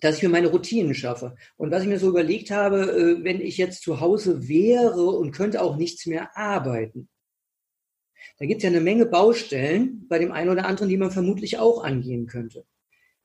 dass 0.00 0.16
ich 0.18 0.22
mir 0.22 0.28
meine 0.28 0.48
Routinen 0.48 0.94
schaffe. 0.94 1.34
Und 1.56 1.72
was 1.72 1.82
ich 1.82 1.88
mir 1.88 1.98
so 1.98 2.08
überlegt 2.08 2.52
habe, 2.52 2.82
äh, 2.82 3.24
wenn 3.24 3.40
ich 3.40 3.56
jetzt 3.56 3.82
zu 3.82 3.98
Hause 3.98 4.46
wäre 4.46 5.10
und 5.10 5.32
könnte 5.32 5.60
auch 5.60 5.76
nichts 5.76 6.06
mehr 6.06 6.36
arbeiten, 6.36 7.08
da 8.38 8.46
gibt 8.46 8.58
es 8.58 8.62
ja 8.64 8.70
eine 8.70 8.80
Menge 8.80 9.06
Baustellen 9.06 10.06
bei 10.08 10.18
dem 10.18 10.32
einen 10.32 10.50
oder 10.50 10.66
anderen, 10.66 10.88
die 10.88 10.96
man 10.96 11.10
vermutlich 11.10 11.58
auch 11.58 11.82
angehen 11.82 12.26
könnte. 12.26 12.66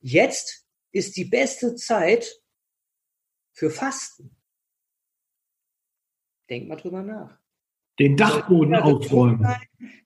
Jetzt 0.00 0.66
ist 0.90 1.16
die 1.16 1.24
beste 1.24 1.74
Zeit 1.74 2.40
für 3.52 3.70
Fasten. 3.70 4.36
Denk 6.48 6.68
mal 6.68 6.76
drüber 6.76 7.02
nach. 7.02 7.38
Den 7.98 8.16
Dachboden 8.16 8.74
aufräumen. 8.74 9.46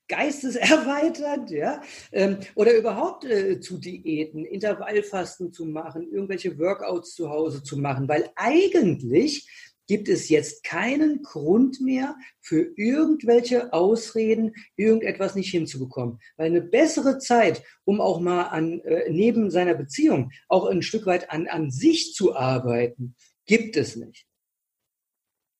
Geisteserweiternd, 0.09 1.51
ja. 1.51 1.83
Ähm, 2.13 2.39
oder 2.55 2.77
überhaupt 2.77 3.25
äh, 3.25 3.61
zu 3.61 3.79
Diäten, 3.79 4.45
Intervallfasten 4.45 5.53
zu 5.53 5.65
machen, 5.65 6.11
irgendwelche 6.13 6.59
Workouts 6.59 7.15
zu 7.15 7.31
Hause 7.31 7.63
zu 7.63 7.77
machen, 7.79 8.09
weil 8.09 8.31
eigentlich 8.37 9.49
gibt 9.87 10.09
es 10.09 10.29
jetzt 10.29 10.64
keinen 10.64 11.22
Grund 11.22 11.81
mehr 11.81 12.16
für 12.40 12.72
irgendwelche 12.77 13.72
Ausreden, 13.72 14.55
irgendetwas 14.77 15.35
nicht 15.35 15.51
hinzubekommen. 15.51 16.18
Weil 16.37 16.46
eine 16.46 16.62
bessere 16.62 17.18
Zeit, 17.18 17.62
um 17.85 18.01
auch 18.01 18.20
mal 18.20 18.44
an, 18.44 18.81
äh, 18.81 19.11
neben 19.11 19.51
seiner 19.51 19.75
Beziehung 19.75 20.33
auch 20.49 20.66
ein 20.66 20.83
Stück 20.83 21.07
weit 21.07 21.31
an, 21.31 21.46
an 21.46 21.70
sich 21.70 22.14
zu 22.14 22.37
arbeiten, 22.37 23.14
gibt 23.46 23.77
es 23.77 23.96
nicht. 23.96 24.27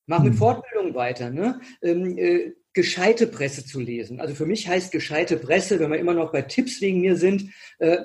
Mach 0.05 0.23
mit 0.23 0.33
hm. 0.33 0.39
Fortbildung 0.39 0.95
weiter, 0.95 1.29
ne? 1.29 1.59
Ähm, 1.81 2.17
äh, 2.17 2.53
gescheite 2.73 3.27
Presse 3.27 3.65
zu 3.65 3.79
lesen. 3.79 4.21
Also 4.21 4.35
für 4.35 4.45
mich 4.45 4.67
heißt 4.67 4.91
gescheite 4.91 5.37
Presse, 5.37 5.79
wenn 5.79 5.91
wir 5.91 5.97
immer 5.97 6.13
noch 6.13 6.31
bei 6.31 6.43
Tipps 6.43 6.79
wegen 6.79 7.01
mir 7.01 7.15
sind, 7.15 7.51
äh, 7.79 7.97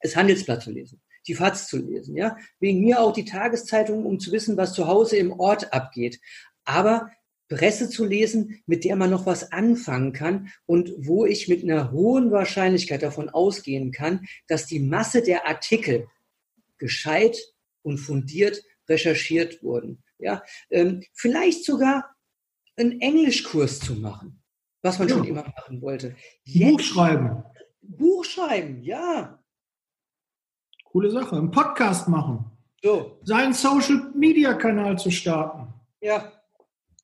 es 0.00 0.16
Handelsblatt 0.16 0.62
zu 0.62 0.70
lesen. 0.70 1.00
Die 1.28 1.34
FAZ 1.34 1.68
zu 1.68 1.78
lesen, 1.78 2.16
ja. 2.16 2.36
Wegen 2.58 2.80
mir 2.80 3.00
auch 3.00 3.12
die 3.12 3.24
Tageszeitung, 3.24 4.04
um 4.04 4.18
zu 4.18 4.32
wissen, 4.32 4.56
was 4.56 4.72
zu 4.72 4.86
Hause 4.86 5.16
im 5.16 5.38
Ort 5.38 5.72
abgeht. 5.72 6.20
Aber 6.64 7.10
Presse 7.48 7.88
zu 7.88 8.04
lesen, 8.04 8.62
mit 8.66 8.84
der 8.84 8.96
man 8.96 9.10
noch 9.10 9.26
was 9.26 9.52
anfangen 9.52 10.12
kann 10.12 10.50
und 10.66 10.92
wo 10.98 11.24
ich 11.24 11.48
mit 11.48 11.62
einer 11.62 11.92
hohen 11.92 12.30
Wahrscheinlichkeit 12.30 13.02
davon 13.02 13.28
ausgehen 13.30 13.90
kann, 13.90 14.26
dass 14.48 14.66
die 14.66 14.80
Masse 14.80 15.22
der 15.22 15.46
Artikel 15.46 16.08
gescheit 16.76 17.38
und 17.82 17.98
fundiert 17.98 18.62
recherchiert 18.88 19.62
wurden. 19.62 20.02
Ja, 20.18 20.42
ähm, 20.70 21.02
vielleicht 21.12 21.64
sogar 21.64 22.14
einen 22.76 23.00
Englischkurs 23.00 23.80
zu 23.80 23.94
machen, 23.94 24.42
was 24.82 24.98
man 24.98 25.08
ja. 25.08 25.16
schon 25.16 25.26
immer 25.26 25.44
machen 25.44 25.80
wollte. 25.80 26.16
Jetzt, 26.44 26.70
Buch 26.70 26.80
schreiben. 26.80 27.44
Buch 27.82 28.24
schreiben, 28.24 28.82
ja. 28.82 29.37
Coole 30.90 31.10
Sache. 31.10 31.36
Einen 31.36 31.50
Podcast 31.50 32.08
machen. 32.08 32.46
So. 32.82 33.18
Seinen 33.22 33.52
Social 33.52 34.10
Media 34.14 34.54
Kanal 34.54 34.98
zu 34.98 35.10
starten. 35.10 35.68
Ja. 36.00 36.32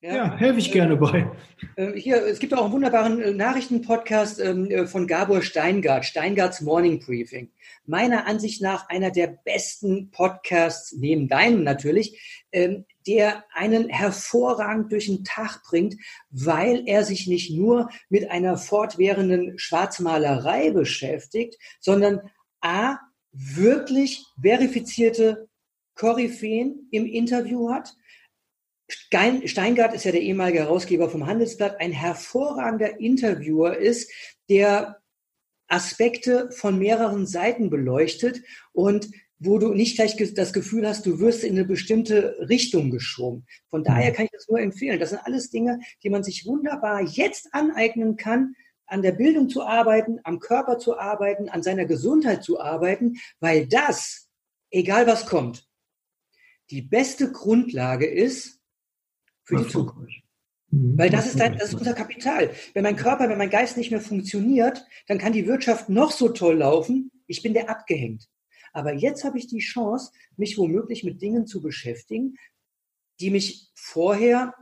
Ja, 0.01 0.15
ja 0.15 0.35
helfe 0.35 0.59
ich 0.59 0.71
gerne 0.71 0.95
bei. 0.95 1.29
Ähm, 1.77 1.93
hier, 1.95 2.25
es 2.25 2.39
gibt 2.39 2.53
auch 2.53 2.63
einen 2.63 2.73
wunderbaren 2.73 3.21
äh, 3.21 3.31
Nachrichtenpodcast 3.31 4.39
ähm, 4.39 4.69
äh, 4.69 4.87
von 4.87 5.07
Gabor 5.07 5.41
Steingart, 5.41 6.05
Steingarts 6.05 6.61
Morning 6.61 6.99
Briefing. 6.99 7.51
Meiner 7.85 8.25
Ansicht 8.27 8.61
nach 8.61 8.89
einer 8.89 9.11
der 9.11 9.27
besten 9.27 10.11
Podcasts, 10.11 10.93
neben 10.93 11.27
deinem 11.27 11.63
natürlich, 11.63 12.45
ähm, 12.51 12.85
der 13.07 13.45
einen 13.53 13.89
hervorragend 13.89 14.91
durch 14.91 15.05
den 15.05 15.23
Tag 15.23 15.61
bringt, 15.63 15.95
weil 16.29 16.83
er 16.87 17.03
sich 17.03 17.27
nicht 17.27 17.51
nur 17.51 17.89
mit 18.09 18.29
einer 18.31 18.57
fortwährenden 18.57 19.57
Schwarzmalerei 19.57 20.71
beschäftigt, 20.71 21.57
sondern 21.79 22.21
a, 22.61 22.97
wirklich 23.35 24.25
verifizierte 24.41 25.47
Koryphäen 25.95 26.87
im 26.91 27.05
Interview 27.05 27.69
hat, 27.71 27.93
Steingart 28.89 29.93
ist 29.93 30.05
ja 30.05 30.11
der 30.11 30.21
ehemalige 30.21 30.59
Herausgeber 30.59 31.09
vom 31.09 31.25
Handelsblatt, 31.25 31.79
ein 31.79 31.91
hervorragender 31.91 32.99
Interviewer 32.99 33.77
ist, 33.77 34.11
der 34.49 35.01
Aspekte 35.67 36.51
von 36.51 36.77
mehreren 36.77 37.25
Seiten 37.25 37.69
beleuchtet 37.69 38.41
und 38.73 39.09
wo 39.39 39.57
du 39.57 39.73
nicht 39.73 39.95
gleich 39.95 40.15
das 40.33 40.53
Gefühl 40.53 40.87
hast, 40.87 41.05
du 41.05 41.19
wirst 41.19 41.43
in 41.43 41.53
eine 41.53 41.65
bestimmte 41.65 42.37
Richtung 42.47 42.89
geschoben. 42.89 43.45
Von 43.69 43.83
daher 43.83 44.13
kann 44.13 44.25
ich 44.25 44.31
das 44.31 44.47
nur 44.47 44.59
empfehlen. 44.59 44.99
Das 44.99 45.09
sind 45.09 45.19
alles 45.25 45.49
Dinge, 45.49 45.79
die 46.03 46.09
man 46.09 46.23
sich 46.23 46.45
wunderbar 46.45 47.01
jetzt 47.01 47.53
aneignen 47.53 48.15
kann, 48.15 48.55
an 48.87 49.01
der 49.01 49.11
Bildung 49.11 49.49
zu 49.49 49.63
arbeiten, 49.63 50.19
am 50.23 50.39
Körper 50.39 50.77
zu 50.77 50.97
arbeiten, 50.97 51.49
an 51.49 51.63
seiner 51.63 51.85
Gesundheit 51.85 52.43
zu 52.43 52.59
arbeiten, 52.59 53.17
weil 53.39 53.67
das, 53.67 54.29
egal 54.69 55.07
was 55.07 55.25
kommt, 55.25 55.67
die 56.69 56.81
beste 56.81 57.31
Grundlage 57.31 58.07
ist, 58.07 58.59
für 59.43 59.57
die 59.57 59.67
Zukunft. 59.67 60.23
Mhm. 60.71 60.97
Weil 60.97 61.09
das 61.09 61.27
ist, 61.27 61.39
dein, 61.39 61.57
das 61.57 61.69
ist 61.69 61.75
unser 61.75 61.93
Kapital. 61.93 62.51
Wenn 62.73 62.83
mein 62.83 62.95
Körper, 62.95 63.29
wenn 63.29 63.37
mein 63.37 63.49
Geist 63.49 63.77
nicht 63.77 63.91
mehr 63.91 64.01
funktioniert, 64.01 64.85
dann 65.07 65.17
kann 65.17 65.33
die 65.33 65.47
Wirtschaft 65.47 65.89
noch 65.89 66.11
so 66.11 66.29
toll 66.29 66.57
laufen. 66.57 67.11
Ich 67.27 67.41
bin 67.43 67.53
der 67.53 67.69
abgehängt. 67.69 68.27
Aber 68.73 68.93
jetzt 68.93 69.23
habe 69.23 69.37
ich 69.37 69.47
die 69.47 69.59
Chance, 69.59 70.11
mich 70.35 70.57
womöglich 70.57 71.03
mit 71.03 71.21
Dingen 71.21 71.47
zu 71.47 71.61
beschäftigen, 71.61 72.37
die 73.21 73.29
mich 73.29 73.71
vorher 73.73 74.53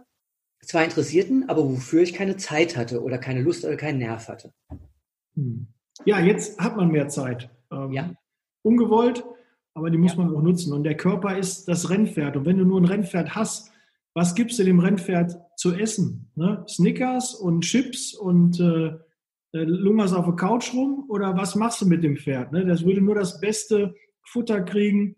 zwar 0.65 0.83
interessierten, 0.83 1.49
aber 1.49 1.63
wofür 1.63 2.01
ich 2.01 2.13
keine 2.13 2.37
Zeit 2.37 2.77
hatte 2.77 3.03
oder 3.03 3.17
keine 3.17 3.41
Lust 3.41 3.65
oder 3.65 3.75
keinen 3.75 3.99
Nerv 3.99 4.27
hatte. 4.27 4.53
Hm. 5.35 5.67
Ja, 6.05 6.19
jetzt 6.19 6.59
hat 6.59 6.75
man 6.75 6.89
mehr 6.89 7.07
Zeit. 7.07 7.49
Ähm, 7.71 7.91
ja. 7.91 8.13
Ungewollt, 8.63 9.23
aber 9.73 9.89
die 9.89 9.97
muss 9.97 10.13
ja. 10.13 10.19
man 10.19 10.35
auch 10.35 10.41
nutzen. 10.41 10.73
Und 10.73 10.83
der 10.83 10.97
Körper 10.97 11.37
ist 11.37 11.67
das 11.67 11.89
Rennpferd. 11.89 12.37
Und 12.37 12.45
wenn 12.45 12.57
du 12.57 12.65
nur 12.65 12.79
ein 12.79 12.85
Rennpferd 12.85 13.35
hast, 13.35 13.71
was 14.13 14.35
gibst 14.35 14.59
du 14.59 14.63
dem 14.63 14.79
Rennpferd 14.79 15.37
zu 15.57 15.73
essen? 15.73 16.31
Ne? 16.35 16.63
Snickers 16.67 17.33
und 17.33 17.61
Chips 17.61 18.13
und 18.13 18.59
äh, 18.59 18.93
äh, 19.53 19.63
lungerst 19.65 20.15
auf 20.15 20.25
der 20.25 20.35
Couch 20.35 20.73
rum 20.73 21.05
oder 21.09 21.35
was 21.37 21.55
machst 21.55 21.81
du 21.81 21.85
mit 21.85 22.03
dem 22.03 22.17
Pferd? 22.17 22.51
Ne? 22.51 22.65
Das 22.65 22.85
würde 22.85 23.01
nur 23.01 23.15
das 23.15 23.39
beste 23.39 23.95
Futter 24.23 24.61
kriegen, 24.61 25.15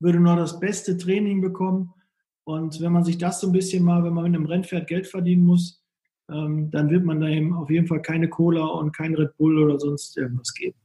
würde 0.00 0.20
nur 0.20 0.36
das 0.36 0.58
beste 0.60 0.96
Training 0.96 1.40
bekommen. 1.40 1.92
Und 2.50 2.80
wenn 2.80 2.90
man 2.90 3.04
sich 3.04 3.16
das 3.16 3.40
so 3.40 3.46
ein 3.46 3.52
bisschen 3.52 3.84
mal, 3.84 4.02
wenn 4.02 4.12
man 4.12 4.24
mit 4.24 4.34
einem 4.34 4.46
Rennpferd 4.46 4.88
Geld 4.88 5.06
verdienen 5.06 5.46
muss, 5.46 5.84
ähm, 6.28 6.68
dann 6.72 6.90
wird 6.90 7.04
man 7.04 7.20
da 7.20 7.28
eben 7.28 7.54
auf 7.54 7.70
jeden 7.70 7.86
Fall 7.86 8.02
keine 8.02 8.28
Cola 8.28 8.66
und 8.66 8.90
kein 8.90 9.14
Red 9.14 9.36
Bull 9.36 9.62
oder 9.62 9.78
sonst 9.78 10.16
irgendwas 10.16 10.52
geben. 10.54 10.76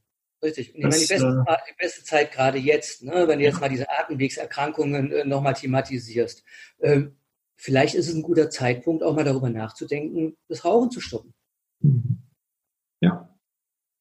Richtig. 0.43 0.75
Und 0.75 0.83
das, 0.83 1.01
ich 1.01 1.09
meine, 1.09 1.23
die 1.23 1.25
beste, 1.25 1.45
äh, 1.47 1.57
die 1.71 1.75
beste, 1.79 2.03
Zeit 2.03 2.31
gerade 2.31 2.59
jetzt, 2.59 3.01
ne, 3.01 3.27
wenn 3.27 3.39
du 3.39 3.45
jetzt 3.45 3.59
mal 3.59 3.69
diese 3.69 3.89
Atemwegserkrankungen 3.89 5.11
äh, 5.11 5.25
nochmal 5.25 5.55
thematisierst. 5.55 6.43
Ähm, 6.81 7.15
vielleicht 7.55 7.95
ist 7.95 8.09
es 8.09 8.15
ein 8.15 8.21
guter 8.21 8.51
Zeitpunkt, 8.51 9.01
auch 9.01 9.15
mal 9.15 9.23
darüber 9.23 9.49
nachzudenken, 9.49 10.37
das 10.47 10.65
Rauchen 10.65 10.91
zu 10.91 11.01
stoppen. 11.01 11.33
Mhm. 11.79 12.19
Ja. 13.01 13.35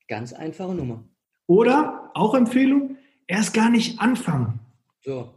Ganz 0.07 0.35
einfache 0.35 0.75
Nummer. 0.75 1.09
Oder, 1.47 2.11
auch 2.13 2.35
Empfehlung, 2.35 2.99
erst 3.27 3.55
gar 3.55 3.71
nicht 3.71 4.01
anfangen. 4.01 4.61
So. 5.03 5.33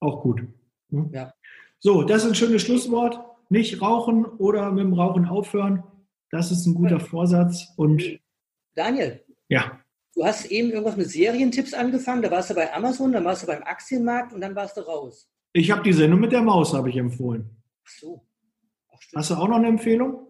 Auch 0.00 0.20
gut. 0.20 0.42
Hm? 0.90 1.10
Ja. 1.12 1.32
So, 1.78 2.02
das 2.02 2.24
ist 2.24 2.30
ein 2.30 2.34
schönes 2.34 2.62
Schlusswort. 2.62 3.20
Nicht 3.50 3.80
rauchen 3.80 4.24
oder 4.24 4.70
mit 4.72 4.84
dem 4.84 4.92
Rauchen 4.92 5.26
aufhören. 5.26 5.82
Das 6.30 6.50
ist 6.50 6.66
ein 6.66 6.74
guter 6.74 7.00
Vorsatz. 7.00 7.68
Und 7.76 8.20
Daniel. 8.74 9.24
Ja. 9.48 9.80
Du 10.14 10.24
hast 10.24 10.46
eben 10.46 10.70
irgendwas 10.70 10.96
mit 10.96 11.08
Serientipps 11.08 11.72
angefangen. 11.74 12.22
Da 12.22 12.30
warst 12.30 12.50
du 12.50 12.54
bei 12.54 12.72
Amazon, 12.74 13.12
dann 13.12 13.24
warst 13.24 13.42
du 13.42 13.46
beim 13.46 13.62
Aktienmarkt 13.62 14.32
und 14.32 14.40
dann 14.40 14.54
warst 14.54 14.76
du 14.76 14.82
raus. 14.82 15.30
Ich 15.52 15.70
habe 15.70 15.82
die 15.82 15.92
Sendung 15.92 16.20
mit 16.20 16.32
der 16.32 16.42
Maus, 16.42 16.74
habe 16.74 16.90
ich 16.90 16.96
empfohlen. 16.96 17.62
Ach 17.84 17.90
so. 17.90 18.26
Ach, 18.92 18.98
Hast 19.14 19.30
du 19.30 19.34
auch 19.36 19.48
noch 19.48 19.56
eine 19.56 19.68
Empfehlung? 19.68 20.26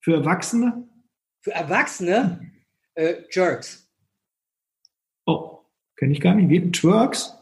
Für 0.00 0.14
Erwachsene? 0.14 0.88
Für 1.42 1.52
Erwachsene? 1.52 2.52
Äh, 2.94 3.24
Jerks. 3.30 3.90
Oh, 5.26 5.58
kenne 5.96 6.12
ich 6.12 6.20
gar 6.20 6.34
nicht. 6.34 6.74
Twerks? 6.74 7.36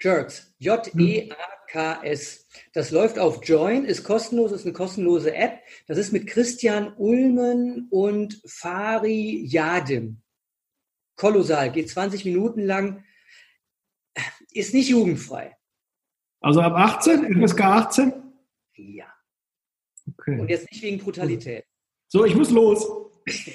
Jerks. 0.00 0.52
J-E-A-K-S. 0.58 2.48
Das 2.72 2.90
läuft 2.90 3.18
auf 3.18 3.44
Join, 3.44 3.84
ist 3.84 4.04
kostenlos, 4.04 4.52
ist 4.52 4.64
eine 4.64 4.72
kostenlose 4.72 5.34
App. 5.34 5.60
Das 5.86 5.98
ist 5.98 6.12
mit 6.12 6.26
Christian 6.26 6.92
Ulmen 6.96 7.88
und 7.90 8.40
Fari 8.46 9.44
Yadim. 9.46 10.22
Kolossal, 11.16 11.70
geht 11.70 11.90
20 11.90 12.24
Minuten 12.24 12.62
lang 12.62 13.04
ist 14.52 14.74
nicht 14.74 14.88
jugendfrei. 14.88 15.56
Also 16.40 16.60
ab 16.60 16.72
18? 16.74 17.46
FSK 17.46 17.60
18? 17.60 18.12
Ja. 18.76 19.12
Okay. 20.08 20.40
Und 20.40 20.48
jetzt 20.48 20.70
nicht 20.70 20.82
wegen 20.82 20.98
Brutalität. 20.98 21.64
So, 22.08 22.24
ich 22.24 22.34
muss 22.34 22.50
los. 22.50 22.86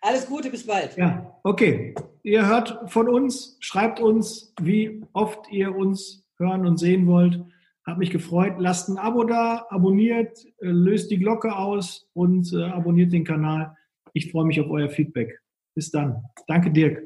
Alles 0.00 0.26
Gute, 0.26 0.50
bis 0.50 0.66
bald. 0.66 0.96
Ja, 0.96 1.38
okay. 1.44 1.94
Ihr 2.22 2.46
hört 2.46 2.90
von 2.90 3.08
uns, 3.08 3.56
schreibt 3.60 4.00
uns, 4.00 4.54
wie 4.60 5.02
oft 5.12 5.50
ihr 5.50 5.74
uns 5.74 6.26
hören 6.38 6.66
und 6.66 6.78
sehen 6.78 7.06
wollt. 7.06 7.40
Hat 7.86 7.98
mich 7.98 8.10
gefreut. 8.10 8.54
Lasst 8.58 8.88
ein 8.88 8.98
Abo 8.98 9.24
da, 9.24 9.66
abonniert, 9.68 10.44
äh, 10.60 10.68
löst 10.68 11.10
die 11.10 11.18
Glocke 11.18 11.56
aus 11.56 12.08
und 12.12 12.52
äh, 12.52 12.64
abonniert 12.64 13.12
den 13.12 13.24
Kanal. 13.24 13.76
Ich 14.12 14.30
freue 14.30 14.44
mich 14.44 14.60
auf 14.60 14.70
euer 14.70 14.90
Feedback. 14.90 15.40
Bis 15.74 15.90
dann. 15.90 16.22
Danke, 16.46 16.70
Dirk. 16.70 17.02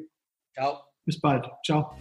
Ciao. 0.52 0.78
Bis 1.04 1.20
bald. 1.20 1.46
Ciao. 1.64 1.96